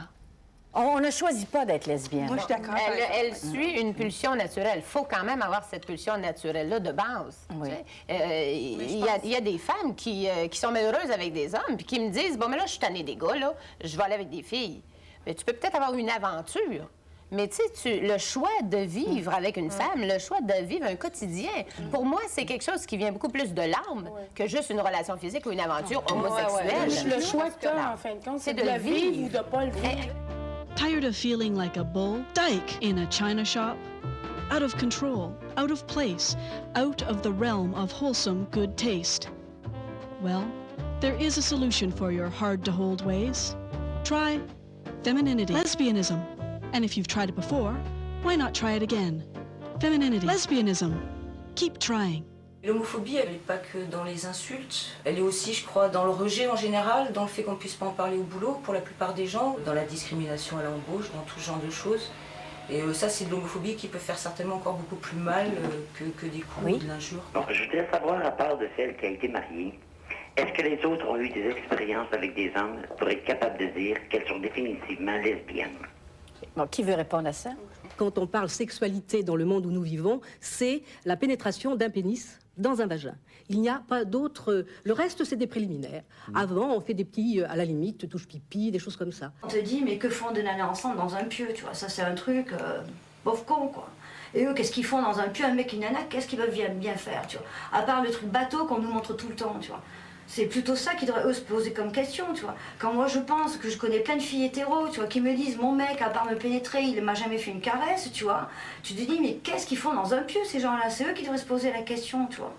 On 0.72 1.00
ne 1.00 1.10
choisit 1.10 1.48
pas 1.50 1.64
d'être 1.64 1.86
lesbienne. 1.86 2.26
Moi, 2.26 2.36
je 2.36 2.42
suis 2.44 2.54
d'accord, 2.54 2.74
Elle, 3.12 3.34
suit 3.36 3.80
une 3.80 3.92
pulsion 3.92 4.36
naturelle. 4.36 4.76
Il 4.78 4.82
faut 4.82 5.02
quand 5.02 5.24
même 5.24 5.42
avoir 5.42 5.64
cette 5.64 5.84
pulsion 5.84 6.16
naturelle-là 6.16 6.78
de 6.78 6.92
base. 6.92 7.46
tu 7.48 7.68
sais. 7.68 7.84
Euh, 8.10 8.52
il 8.52 8.98
y, 9.00 9.08
a- 9.08 9.18
il 9.24 9.30
y 9.30 9.36
a 9.36 9.40
des 9.40 9.58
femmes 9.58 9.96
qui, 9.96 10.28
euh, 10.28 10.46
qui 10.46 10.58
sont 10.60 10.70
malheureuses 10.70 11.10
avec 11.12 11.32
des 11.32 11.54
hommes 11.56 11.76
puis 11.76 11.84
qui 11.84 11.98
me 11.98 12.10
disent 12.10 12.38
Bon, 12.38 12.48
mais 12.48 12.56
là, 12.56 12.66
je 12.66 12.70
suis 12.70 12.78
tannée 12.78 13.02
des 13.02 13.16
gars, 13.16 13.34
là, 13.34 13.52
je 13.82 13.96
vais 13.96 14.02
aller 14.04 14.14
avec 14.14 14.30
des 14.30 14.42
filles. 14.44 14.80
Mais 15.26 15.34
tu 15.34 15.44
peux 15.44 15.52
peut-être 15.52 15.74
avoir 15.74 15.92
une 15.94 16.08
aventure. 16.08 16.88
Mais 17.32 17.46
tu 17.48 17.56
sais, 17.56 17.62
tu- 18.00 18.06
le 18.06 18.18
choix 18.18 18.48
de 18.62 18.78
vivre 18.78 19.32
avec 19.34 19.56
une 19.56 19.70
femme, 19.70 20.00
le 20.02 20.18
choix 20.18 20.40
de 20.40 20.64
vivre 20.64 20.86
un 20.86 20.96
quotidien, 20.96 21.50
pour 21.92 22.04
moi, 22.04 22.20
c'est 22.28 22.44
quelque 22.44 22.64
chose 22.64 22.86
qui 22.86 22.96
vient 22.96 23.12
beaucoup 23.12 23.28
plus 23.28 23.52
de 23.54 23.62
l'âme 23.62 24.08
que 24.34 24.46
juste 24.48 24.70
une 24.70 24.80
relation 24.80 25.16
physique 25.16 25.46
ou 25.46 25.50
une 25.52 25.60
aventure 25.60 26.02
homosexuelle. 26.12 27.08
Le, 27.08 27.16
le 27.16 27.22
choix 27.22 27.50
que 27.50 27.60
tu 27.60 27.66
as, 27.68 27.92
en 27.92 27.96
fin 27.96 28.14
de 28.14 28.24
compte, 28.24 28.38
c'est 28.40 28.54
de, 28.54 28.62
de 28.62 28.66
le 28.68 28.78
vivre 28.78 29.12
vivre. 29.12 29.26
ou 29.26 29.28
de 29.28 29.42
pas 29.50 29.64
le 29.64 29.70
vivre. 29.72 30.14
Tired 30.74 31.04
of 31.04 31.16
feeling 31.16 31.54
like 31.54 31.76
a 31.76 31.84
bull 31.84 32.24
dyke 32.34 32.82
in 32.82 32.98
a 32.98 33.06
china 33.06 33.44
shop? 33.44 33.76
Out 34.50 34.62
of 34.62 34.76
control, 34.76 35.36
out 35.56 35.70
of 35.70 35.86
place, 35.86 36.36
out 36.74 37.02
of 37.02 37.22
the 37.22 37.32
realm 37.32 37.74
of 37.74 37.92
wholesome 37.92 38.46
good 38.50 38.76
taste. 38.76 39.28
Well, 40.20 40.50
there 41.00 41.14
is 41.14 41.38
a 41.38 41.42
solution 41.42 41.90
for 41.90 42.12
your 42.12 42.28
hard 42.28 42.64
to 42.64 42.72
hold 42.72 43.04
ways. 43.04 43.56
Try 44.04 44.40
femininity, 45.02 45.54
lesbianism. 45.54 46.22
And 46.72 46.84
if 46.84 46.96
you've 46.96 47.08
tried 47.08 47.30
it 47.30 47.36
before, 47.36 47.72
why 48.22 48.36
not 48.36 48.54
try 48.54 48.72
it 48.72 48.82
again? 48.82 49.24
Femininity, 49.80 50.26
lesbianism. 50.26 51.00
Keep 51.54 51.78
trying. 51.78 52.24
L'homophobie, 52.62 53.16
elle 53.16 53.30
n'est 53.30 53.38
pas 53.38 53.56
que 53.56 53.78
dans 53.90 54.04
les 54.04 54.26
insultes, 54.26 54.94
elle 55.06 55.16
est 55.16 55.22
aussi, 55.22 55.54
je 55.54 55.64
crois, 55.64 55.88
dans 55.88 56.04
le 56.04 56.10
rejet 56.10 56.46
en 56.46 56.56
général, 56.56 57.10
dans 57.12 57.22
le 57.22 57.28
fait 57.28 57.42
qu'on 57.42 57.52
ne 57.52 57.56
puisse 57.56 57.74
pas 57.74 57.86
en 57.86 57.92
parler 57.92 58.18
au 58.18 58.22
boulot 58.22 58.60
pour 58.62 58.74
la 58.74 58.82
plupart 58.82 59.14
des 59.14 59.26
gens, 59.26 59.56
dans 59.64 59.72
la 59.72 59.84
discrimination 59.84 60.58
à 60.58 60.62
l'embauche, 60.62 61.10
dans 61.14 61.22
tout 61.22 61.40
ce 61.40 61.46
genre 61.46 61.60
de 61.64 61.70
choses. 61.70 62.12
Et 62.68 62.82
euh, 62.82 62.92
ça, 62.92 63.08
c'est 63.08 63.24
de 63.24 63.30
l'homophobie 63.30 63.76
qui 63.76 63.88
peut 63.88 63.98
faire 63.98 64.18
certainement 64.18 64.56
encore 64.56 64.74
beaucoup 64.74 64.96
plus 64.96 65.16
mal 65.16 65.46
euh, 65.46 65.68
que, 65.94 66.04
que 66.20 66.26
des 66.26 66.40
coups 66.40 66.74
ou 66.74 66.76
de 66.76 66.86
l'injure. 66.86 67.22
Bon, 67.32 67.44
je 67.48 67.64
voudrais 67.64 67.88
savoir, 67.90 68.24
à 68.26 68.30
part 68.30 68.58
de 68.58 68.68
celle 68.76 68.94
qui 68.98 69.06
a 69.06 69.08
été 69.08 69.28
mariée, 69.28 69.78
est-ce 70.36 70.52
que 70.52 70.62
les 70.62 70.84
autres 70.84 71.08
ont 71.08 71.16
eu 71.16 71.30
des 71.30 71.48
expériences 71.48 72.12
avec 72.12 72.34
des 72.34 72.52
hommes 72.56 72.82
pour 72.98 73.08
être 73.08 73.24
capables 73.24 73.58
de 73.58 73.66
dire 73.68 73.96
qu'elles 74.10 74.28
sont 74.28 74.38
définitivement 74.38 75.16
lesbiennes? 75.16 75.78
Bon, 76.54 76.66
qui 76.66 76.82
veut 76.82 76.94
répondre 76.94 77.26
à 77.26 77.32
ça? 77.32 77.52
Quand 77.96 78.18
on 78.18 78.26
parle 78.26 78.50
sexualité 78.50 79.22
dans 79.22 79.36
le 79.36 79.46
monde 79.46 79.64
où 79.64 79.70
nous 79.70 79.82
vivons, 79.82 80.20
c'est 80.40 80.82
la 81.06 81.16
pénétration 81.16 81.74
d'un 81.74 81.90
pénis 81.90 82.38
dans 82.60 82.80
un 82.80 82.86
vagin. 82.86 83.14
Il 83.48 83.60
n'y 83.60 83.68
a 83.68 83.82
pas 83.88 84.04
d'autre. 84.04 84.64
Le 84.84 84.92
reste, 84.92 85.24
c'est 85.24 85.36
des 85.36 85.46
préliminaires. 85.46 86.02
Avant, 86.34 86.74
on 86.74 86.80
fait 86.80 86.94
des 86.94 87.04
petits, 87.04 87.40
euh, 87.40 87.50
à 87.50 87.56
la 87.56 87.64
limite, 87.64 88.08
touche 88.08 88.28
pipi, 88.28 88.70
des 88.70 88.78
choses 88.78 88.96
comme 88.96 89.12
ça. 89.12 89.32
On 89.42 89.48
te 89.48 89.58
dit, 89.58 89.82
mais 89.84 89.98
que 89.98 90.08
font 90.08 90.32
deux 90.32 90.42
nanas 90.42 90.68
ensemble 90.68 90.98
dans 90.98 91.14
un 91.16 91.24
pieu, 91.24 91.48
tu 91.54 91.62
vois 91.64 91.74
Ça, 91.74 91.88
c'est 91.88 92.02
un 92.02 92.14
truc, 92.14 92.52
euh, 92.52 92.82
pauvre 93.24 93.44
con, 93.44 93.68
quoi. 93.68 93.88
Et 94.34 94.44
eux, 94.46 94.54
qu'est-ce 94.54 94.70
qu'ils 94.70 94.84
font 94.84 95.02
dans 95.02 95.18
un 95.18 95.28
pieu? 95.28 95.44
Un 95.44 95.54
mec 95.54 95.72
et 95.72 95.76
une 95.76 95.82
nana, 95.82 96.00
qu'est-ce 96.08 96.28
qu'ils 96.28 96.38
peuvent 96.38 96.52
bien, 96.52 96.68
bien 96.68 96.94
faire, 96.94 97.26
tu 97.26 97.38
vois? 97.38 97.46
À 97.72 97.82
part 97.82 98.02
le 98.04 98.10
truc 98.10 98.28
bateau 98.28 98.64
qu'on 98.66 98.78
nous 98.78 98.92
montre 98.92 99.14
tout 99.14 99.28
le 99.28 99.34
temps, 99.34 99.56
tu 99.60 99.68
vois. 99.70 99.82
C'est 100.32 100.46
plutôt 100.46 100.76
ça 100.76 100.94
qu'ils 100.94 101.08
devraient, 101.08 101.24
eux, 101.24 101.32
se 101.32 101.40
poser 101.40 101.72
comme 101.72 101.90
question, 101.90 102.24
tu 102.32 102.42
vois. 102.42 102.54
Quand 102.78 102.92
moi, 102.92 103.08
je 103.08 103.18
pense 103.18 103.56
que 103.56 103.68
je 103.68 103.76
connais 103.76 103.98
plein 103.98 104.14
de 104.14 104.22
filles 104.22 104.44
hétéros, 104.44 104.86
tu 104.88 105.00
vois, 105.00 105.08
qui 105.08 105.20
me 105.20 105.34
disent, 105.34 105.56
mon 105.56 105.72
mec, 105.72 106.00
à 106.00 106.08
part 106.08 106.24
me 106.24 106.36
pénétrer, 106.36 106.82
il 106.82 107.02
m'a 107.02 107.14
jamais 107.14 107.36
fait 107.36 107.50
une 107.50 107.60
caresse, 107.60 108.12
tu 108.12 108.22
vois. 108.22 108.48
Tu 108.84 108.94
te 108.94 109.00
dis, 109.00 109.18
mais 109.20 109.34
qu'est-ce 109.42 109.66
qu'ils 109.66 109.76
font 109.76 109.92
dans 109.92 110.14
un 110.14 110.22
pieu, 110.22 110.38
ces 110.44 110.60
gens-là? 110.60 110.88
C'est 110.88 111.04
eux 111.04 111.14
qui 111.14 111.24
devraient 111.24 111.36
se 111.36 111.44
poser 111.44 111.72
la 111.72 111.82
question, 111.82 112.26
tu 112.26 112.36
vois. 112.36 112.54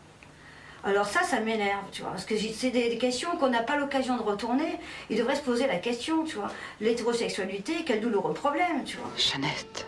Alors 0.84 1.06
ça, 1.06 1.24
ça 1.24 1.40
m'énerve, 1.40 1.86
tu 1.94 2.02
vois, 2.02 2.12
parce 2.12 2.26
que 2.26 2.36
c'est 2.38 2.72
des 2.72 2.98
questions 2.98 3.38
qu'on 3.38 3.50
n'a 3.50 3.64
pas 3.64 3.78
l'occasion 3.78 4.18
de 4.18 4.22
retourner. 4.22 4.78
Ils 5.10 5.18
devraient 5.18 5.38
se 5.38 5.42
poser 5.42 5.66
la 5.66 5.78
question, 5.78 6.26
tu 6.26 6.36
vois. 6.36 6.52
L'hétérosexualité, 6.82 7.86
quel 7.86 8.02
douloureux 8.02 8.34
problème, 8.34 8.84
tu 8.86 8.98
vois. 8.98 9.10
Jeannette. 9.16 9.88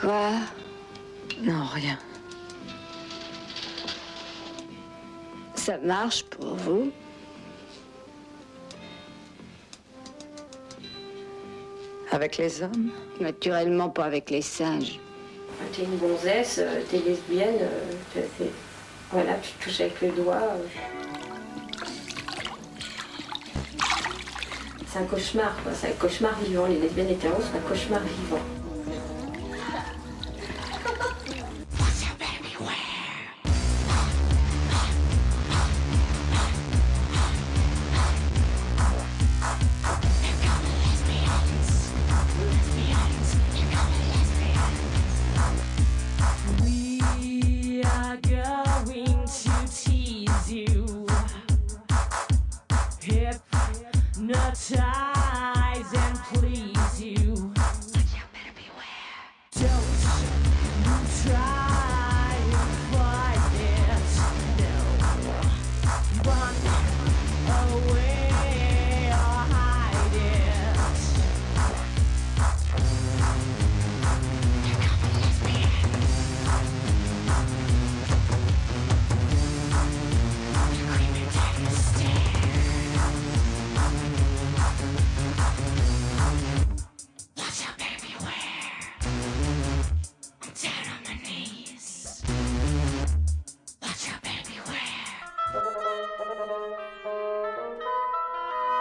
Quoi? 0.00 0.30
Non, 1.42 1.66
rien. 1.66 1.98
Ça 5.64 5.78
marche 5.78 6.24
pour 6.24 6.56
vous 6.56 6.90
Avec 12.10 12.36
les 12.36 12.62
hommes? 12.62 12.90
Naturellement 13.20 13.88
pas 13.88 14.04
avec 14.04 14.30
les 14.30 14.42
singes. 14.42 15.00
T'es 15.72 15.84
une 15.84 15.96
gonzesse, 15.96 16.58
euh, 16.62 16.82
t'es 16.90 16.98
lesbienne, 16.98 17.56
euh, 17.62 17.92
t'es- 18.12 18.28
t'es- 18.38 18.50
voilà, 19.10 19.34
tu 19.42 19.52
touches 19.54 19.80
avec 19.80 20.00
le 20.02 20.08
doigt. 20.10 20.34
euh. 20.36 20.66
C'est 24.86 24.98
un 24.98 25.04
cauchemar, 25.04 25.56
quoi. 25.62 25.72
C'est 25.72 25.88
un 25.88 25.92
cauchemar 25.92 26.38
vivant. 26.40 26.66
Les 26.66 26.78
lesbiennes 26.78 27.08
hétéros, 27.10 27.40
c'est 27.40 27.56
un 27.58 27.62
cauchemar 27.62 28.00
vivant. 28.00 28.40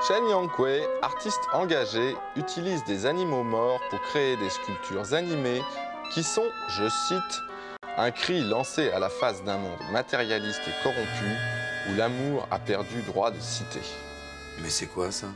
Chen 0.06 0.28
Yangkui, 0.28 0.82
artiste 1.02 1.40
engagé, 1.54 2.18
utilise 2.36 2.84
des 2.84 3.06
animaux 3.06 3.44
morts 3.44 3.80
pour 3.90 4.02
créer 4.02 4.36
des 4.36 4.50
sculptures 4.50 5.14
animées 5.14 5.62
qui 6.14 6.24
sont, 6.24 6.44
je 6.68 6.90
cite, 6.90 7.42
Un 7.98 8.12
cri 8.12 8.42
lancé 8.42 8.90
à 8.90 9.00
la 9.00 9.08
face 9.08 9.42
d'un 9.46 9.58
monde 9.58 9.80
matérialiste 9.94 10.60
et 10.68 10.84
corrompu 10.84 11.90
où 11.90 11.96
l'amour 11.96 12.46
a 12.52 12.60
perdu 12.60 13.02
droit 13.04 13.32
de 13.32 13.40
citer. 13.40 13.80
Mais 14.62 14.70
c'est 14.70 14.88
quoi 14.88 15.10
ça? 15.10 15.28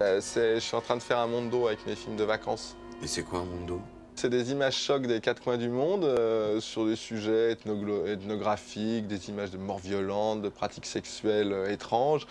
Euh, 0.00 0.20
Je 0.20 0.58
suis 0.58 0.76
en 0.76 0.80
train 0.80 0.96
de 0.96 1.02
faire 1.02 1.18
un 1.18 1.28
monde 1.28 1.50
d'eau 1.50 1.68
avec 1.68 1.86
mes 1.86 1.94
films 1.94 2.16
de 2.16 2.24
vacances. 2.24 2.76
Et 3.04 3.06
c'est 3.06 3.22
quoi 3.22 3.38
un 3.38 3.44
monde 3.44 3.66
d'eau? 3.66 3.80
C'est 4.16 4.30
des 4.30 4.50
images 4.50 4.76
chocs 4.76 5.06
des 5.06 5.20
quatre 5.20 5.40
coins 5.40 5.58
du 5.58 5.68
monde 5.68 6.04
euh, 6.04 6.58
sur 6.58 6.84
des 6.84 6.96
sujets 6.96 7.52
ethnographiques, 7.52 9.06
des 9.06 9.28
images 9.28 9.50
de 9.50 9.58
morts 9.58 9.78
violentes, 9.78 10.42
de 10.42 10.48
pratiques 10.48 10.86
sexuelles 10.86 11.52
euh, 11.52 11.70
étranges, 11.70 12.26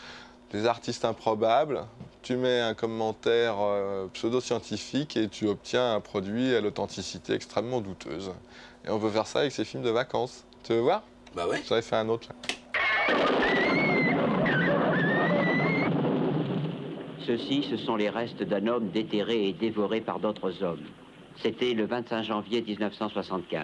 des 0.52 0.66
artistes 0.66 1.06
improbables. 1.06 1.86
Tu 2.22 2.36
mets 2.38 2.60
un 2.60 2.74
commentaire 2.74 3.56
euh, 3.60 4.08
pseudo-scientifique 4.14 5.18
et 5.18 5.28
tu 5.28 5.48
obtiens 5.48 5.94
un 5.94 6.00
produit 6.00 6.56
à 6.56 6.62
l'authenticité 6.62 7.34
extrêmement 7.34 7.82
douteuse. 7.82 8.32
Et 8.86 8.90
on 8.90 8.98
veut 8.98 9.12
faire 9.12 9.28
ça 9.28 9.40
avec 9.40 9.52
ces 9.52 9.66
films 9.66 9.84
de 9.84 9.90
vacances. 9.90 10.46
Tu 10.64 10.74
veux 10.74 10.80
voir? 10.80 11.04
Bah 11.36 11.48
ouais. 11.48 11.62
J'avais 11.68 11.82
fait 11.82 11.96
un 11.96 12.10
autre 12.10 12.30
là. 12.30 12.36
Ceux-ci, 17.26 17.66
ce 17.70 17.78
sont 17.78 17.96
les 17.96 18.10
restes 18.10 18.44
d'un 18.44 18.68
homme 18.68 18.90
déterré 18.90 19.48
et 19.48 19.54
dévoré 19.54 20.00
par 20.00 20.20
d'autres 20.20 20.62
hommes. 20.64 20.86
C'était 21.42 21.74
le 21.74 21.86
25 21.86 22.24
janvier 22.24 22.62
1975, 22.62 23.64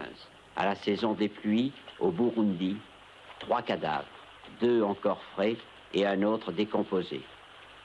à 0.56 0.66
la 0.66 0.76
saison 0.76 1.14
des 1.14 1.30
pluies, 1.30 1.72
au 2.00 2.12
Burundi. 2.12 2.78
Trois 3.40 3.62
cadavres, 3.62 4.06
deux 4.60 4.82
encore 4.84 5.22
frais 5.34 5.58
et 5.94 6.06
un 6.06 6.24
autre 6.24 6.52
décomposé. 6.52 7.22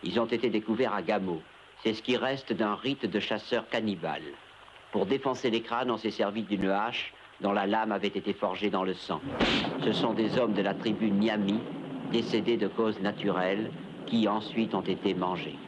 Ils 0.02 0.20
ont 0.20 0.26
été 0.26 0.50
découverts 0.50 0.94
à 0.94 1.02
Gamo. 1.02 1.40
C'est 1.82 1.94
ce 1.94 2.02
qui 2.02 2.16
reste 2.16 2.52
d'un 2.52 2.74
rite 2.74 3.06
de 3.06 3.20
chasseurs 3.20 3.68
cannibales. 3.68 4.32
Pour 4.92 5.06
défoncer 5.06 5.50
les 5.50 5.62
crânes, 5.62 5.90
on 5.90 5.96
s'est 5.96 6.10
servi 6.10 6.42
d'une 6.42 6.70
hache 6.70 7.12
dont 7.40 7.52
la 7.52 7.66
lame 7.66 7.92
avait 7.92 8.06
été 8.08 8.32
forgée 8.32 8.70
dans 8.70 8.84
le 8.84 8.94
sang. 8.94 9.20
Ce 9.84 9.92
sont 9.92 10.14
des 10.14 10.38
hommes 10.38 10.54
de 10.54 10.62
la 10.62 10.74
tribu 10.74 11.10
Nyami, 11.10 11.60
décédés 12.12 12.56
de 12.56 12.68
causes 12.68 13.00
naturelles, 13.00 13.70
qui 14.06 14.28
ensuite 14.28 14.74
ont 14.74 14.80
été 14.80 15.14
mangés. 15.14 15.58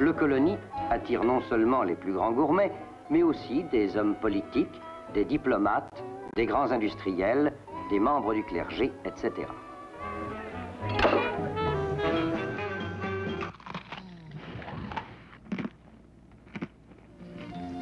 Le 0.00 0.12
colonie 0.12 0.56
attire 0.90 1.22
non 1.24 1.40
seulement 1.42 1.82
les 1.82 1.94
plus 1.94 2.12
grands 2.12 2.32
gourmets, 2.32 2.72
mais 3.10 3.22
aussi 3.22 3.64
des 3.64 3.96
hommes 3.96 4.16
politiques, 4.16 4.80
des 5.12 5.24
diplomates, 5.24 6.02
des 6.34 6.46
grands 6.46 6.72
industriels, 6.72 7.52
des 7.90 8.00
membres 8.00 8.34
du 8.34 8.42
clergé, 8.42 8.92
etc. 9.04 9.46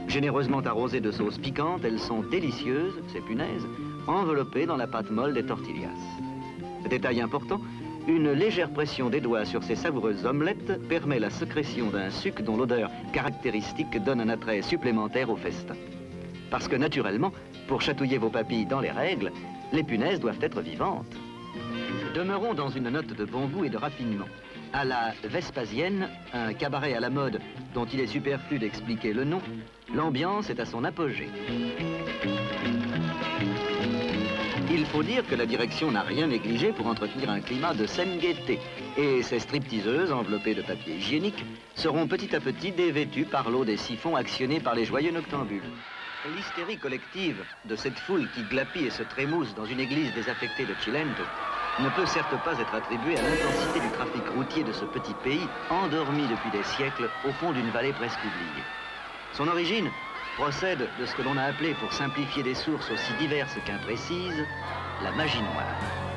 Généreusement 0.09 0.61
arrosées 0.61 1.01
de 1.01 1.11
sauce 1.11 1.39
piquante, 1.39 1.85
elles 1.85 1.99
sont 1.99 2.21
délicieuses, 2.21 3.01
ces 3.13 3.21
punaises, 3.21 3.67
enveloppées 4.07 4.67
dans 4.67 4.77
la 4.77 4.87
pâte 4.87 5.11
molle 5.11 5.33
des 5.33 5.47
tortillas. 5.47 5.89
Détail 6.91 7.23
important, 7.23 7.61
une 8.09 8.33
légère 8.33 8.71
pression 8.71 9.09
des 9.09 9.21
doigts 9.21 9.45
sur 9.45 9.63
ces 9.63 9.77
savoureuses 9.77 10.27
omelettes 10.27 10.87
permet 10.89 11.19
la 11.19 11.31
sécrétion 11.31 11.87
d'un 11.87 12.11
suc 12.11 12.43
dont 12.43 12.57
l'odeur 12.57 12.91
caractéristique 13.13 14.03
donne 14.05 14.21
un 14.21 14.29
attrait 14.29 14.61
supplémentaire 14.61 15.31
au 15.31 15.37
festin. 15.37 15.77
Parce 16.51 16.69
que 16.69 16.77
naturellement, 16.77 17.33
pour 17.67 17.81
chatouiller 17.81 18.19
vos 18.19 18.29
papilles 18.29 18.67
dans 18.67 18.81
les 18.81 18.91
règles, 18.91 19.33
les 19.73 19.83
punaises 19.83 20.21
doivent 20.21 20.43
être 20.43 20.61
vivantes. 20.61 21.17
Demeurons 22.15 22.55
dans 22.55 22.69
une 22.69 22.91
note 22.91 23.15
de 23.15 23.25
bon 23.25 23.47
goût 23.47 23.65
et 23.65 23.71
de 23.71 23.79
raffinement. 23.79 24.29
À 24.73 24.85
la 24.85 25.13
Vespasienne, 25.25 26.09
un 26.33 26.53
cabaret 26.53 26.95
à 26.95 27.01
la 27.01 27.11
mode 27.11 27.41
dont 27.75 27.87
il 27.87 28.01
est 28.01 28.07
superflu 28.07 28.59
d'expliquer 28.59 29.13
le 29.13 29.25
nom, 29.25 29.41
l'ambiance 29.95 30.51
est 30.51 30.61
à 30.61 30.67
son 30.67 30.85
apogée. 30.85 31.29
Il 34.71 34.87
faut 34.87 35.03
dire 35.03 35.27
que 35.27 35.35
la 35.35 35.47
direction 35.47 35.91
n'a 35.91 36.03
rien 36.03 36.27
négligé 36.27 36.73
pour 36.73 36.87
entretenir 36.87 37.31
un 37.31 37.41
climat 37.41 37.75
de 37.75 37.87
saine 37.87 38.19
gaieté. 38.19 38.59
Et 38.97 39.23
ces 39.23 39.39
stripteaseuses, 39.39 40.13
enveloppées 40.13 40.55
de 40.55 40.63
papier 40.63 40.97
hygiénique, 40.97 41.45
seront 41.75 42.07
petit 42.07 42.35
à 42.35 42.41
petit 42.41 42.73
dévêtues 42.73 43.25
par 43.25 43.51
l'eau 43.51 43.65
des 43.65 43.77
siphons 43.77 44.17
actionnés 44.17 44.61
par 44.61 44.75
les 44.75 44.85
joyeux 44.85 45.13
noctambules. 45.13 45.63
L'hystérie 46.25 46.79
collective 46.79 47.45
de 47.65 47.75
cette 47.75 47.99
foule 47.99 48.29
qui 48.29 48.45
glapit 48.45 48.85
et 48.85 48.91
se 48.91 49.03
trémousse 49.03 49.57
dans 49.57 49.67
une 49.67 49.81
église 49.81 50.13
désaffectée 50.13 50.65
de 50.65 50.75
Cilento 50.81 51.25
ne 51.81 51.89
peut 51.89 52.07
certes 52.07 52.37
pas 52.37 52.57
être 52.59 52.75
attribuée 52.77 53.17
à 53.19 53.23
l'intensité 53.23 53.81
du 53.81 53.91
trafic 53.91 54.29
routier 54.29 54.63
de 54.63 54.71
ce 54.71 54.85
petit 54.85 55.15
pays, 55.15 55.51
endormi 55.69 56.29
depuis 56.29 56.51
des 56.53 56.63
siècles 56.63 57.11
au 57.25 57.33
fond 57.33 57.53
d'une 57.53 57.71
vallée 57.71 57.93
presque 57.93 58.23
oubliée. 58.25 58.63
Son 59.33 59.49
origine 59.49 59.91
procède 60.37 60.89
de 60.97 61.07
ce 61.07 61.15
que 61.17 61.23
l'on 61.23 61.37
a 61.37 61.43
appelé, 61.43 61.75
pour 61.75 61.93
simplifier 61.93 62.45
des 62.45 62.55
sources 62.55 62.91
aussi 62.93 63.15
diverses 63.15 63.59
qu'imprécises, 63.65 64.47
la 65.03 65.11
magie 65.11 65.43
noire. 65.43 66.12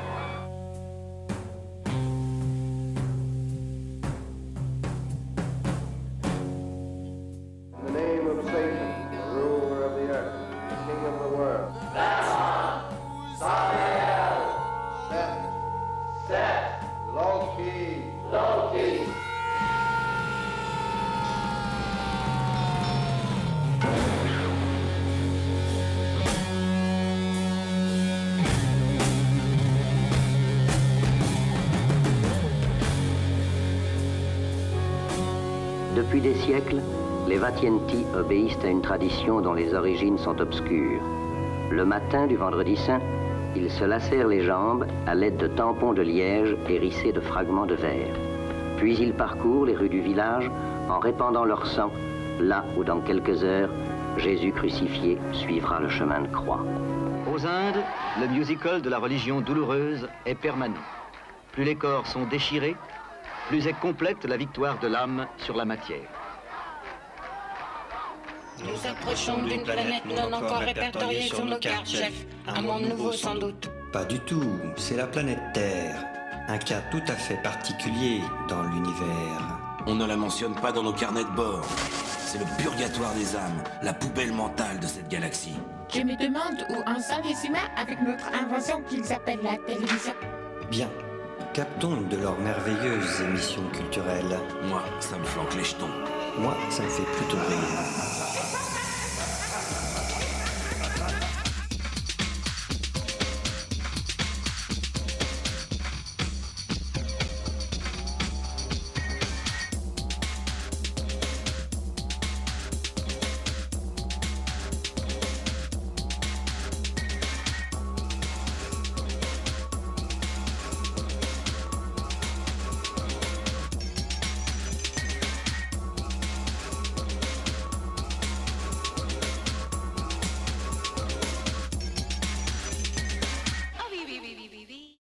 Les 37.56 37.70
Vatienti 37.70 38.04
obéissent 38.14 38.64
à 38.64 38.68
une 38.68 38.82
tradition 38.82 39.40
dont 39.40 39.54
les 39.54 39.72
origines 39.72 40.18
sont 40.18 40.38
obscures. 40.40 41.00
Le 41.70 41.84
matin 41.86 42.26
du 42.26 42.36
vendredi 42.36 42.76
saint, 42.76 43.00
ils 43.54 43.70
se 43.70 43.84
lacèrent 43.84 44.28
les 44.28 44.44
jambes 44.44 44.86
à 45.06 45.14
l'aide 45.14 45.38
de 45.38 45.46
tampons 45.46 45.94
de 45.94 46.02
liège 46.02 46.54
hérissés 46.68 47.12
de 47.12 47.20
fragments 47.20 47.64
de 47.64 47.74
verre. 47.74 48.14
Puis 48.76 48.96
ils 48.98 49.14
parcourent 49.14 49.64
les 49.64 49.74
rues 49.74 49.88
du 49.88 50.00
village 50.00 50.50
en 50.90 50.98
répandant 50.98 51.44
leur 51.44 51.66
sang, 51.66 51.90
là 52.40 52.64
où 52.76 52.84
dans 52.84 53.00
quelques 53.00 53.42
heures, 53.42 53.70
Jésus 54.18 54.52
crucifié 54.52 55.18
suivra 55.32 55.80
le 55.80 55.88
chemin 55.88 56.20
de 56.20 56.28
croix. 56.28 56.64
Aux 57.32 57.46
Indes, 57.46 57.82
le 58.20 58.28
musical 58.28 58.82
de 58.82 58.90
la 58.90 58.98
religion 58.98 59.40
douloureuse 59.40 60.08
est 60.26 60.34
permanent. 60.34 60.74
Plus 61.52 61.64
les 61.64 61.76
corps 61.76 62.06
sont 62.06 62.26
déchirés, 62.26 62.76
plus 63.48 63.66
est 63.66 63.80
complète 63.80 64.24
la 64.26 64.36
victoire 64.36 64.78
de 64.78 64.88
l'âme 64.88 65.26
sur 65.38 65.56
la 65.56 65.64
matière. 65.64 66.15
Nous 68.64 68.88
approchons 68.88 69.42
d'une 69.42 69.62
planète 69.62 70.04
non 70.06 70.32
encore 70.32 70.58
répertoriée 70.58 71.22
sur 71.22 71.44
nos 71.44 71.58
cartes, 71.58 71.88
chef. 71.88 72.26
Un 72.48 72.62
monde 72.62 72.82
nouveau 72.82 73.12
sans 73.12 73.34
doute. 73.34 73.70
Pas 73.92 74.04
du 74.04 74.18
tout, 74.20 74.58
c'est 74.76 74.96
la 74.96 75.06
planète 75.06 75.40
Terre. 75.52 76.04
Un 76.48 76.58
cas 76.58 76.80
tout 76.90 77.02
à 77.08 77.14
fait 77.14 77.42
particulier 77.42 78.20
dans 78.48 78.62
l'univers. 78.62 79.58
On 79.86 79.94
ne 79.94 80.06
la 80.06 80.16
mentionne 80.16 80.54
pas 80.54 80.72
dans 80.72 80.82
nos 80.82 80.92
carnets 80.92 81.24
de 81.24 81.36
bord. 81.36 81.66
C'est 82.18 82.38
le 82.38 82.44
purgatoire 82.58 83.14
des 83.14 83.36
âmes, 83.36 83.62
la 83.82 83.92
poubelle 83.92 84.32
mentale 84.32 84.80
de 84.80 84.86
cette 84.86 85.08
galaxie. 85.08 85.56
Je 85.92 86.00
me 86.00 86.16
demande 86.16 86.66
où 86.70 86.88
en 86.88 87.00
sont 87.00 87.22
les 87.22 87.46
humains 87.46 87.68
avec 87.76 88.00
notre 88.00 88.26
invention 88.34 88.82
qu'ils 88.82 89.12
appellent 89.12 89.42
la 89.42 89.56
télévision. 89.66 90.14
Bien. 90.70 90.88
Captons 91.52 91.96
une 91.96 92.08
de 92.08 92.18
leurs 92.18 92.38
merveilleuses 92.38 93.22
émissions 93.22 93.66
culturelles. 93.72 94.38
Moi, 94.64 94.82
ça 95.00 95.16
me 95.16 95.24
flanque 95.24 95.54
les 95.54 95.64
jetons. 95.64 95.88
Moi, 96.38 96.54
ça 96.68 96.82
me 96.82 96.88
fait 96.88 97.02
plutôt 97.16 97.38
rire. 97.48 98.25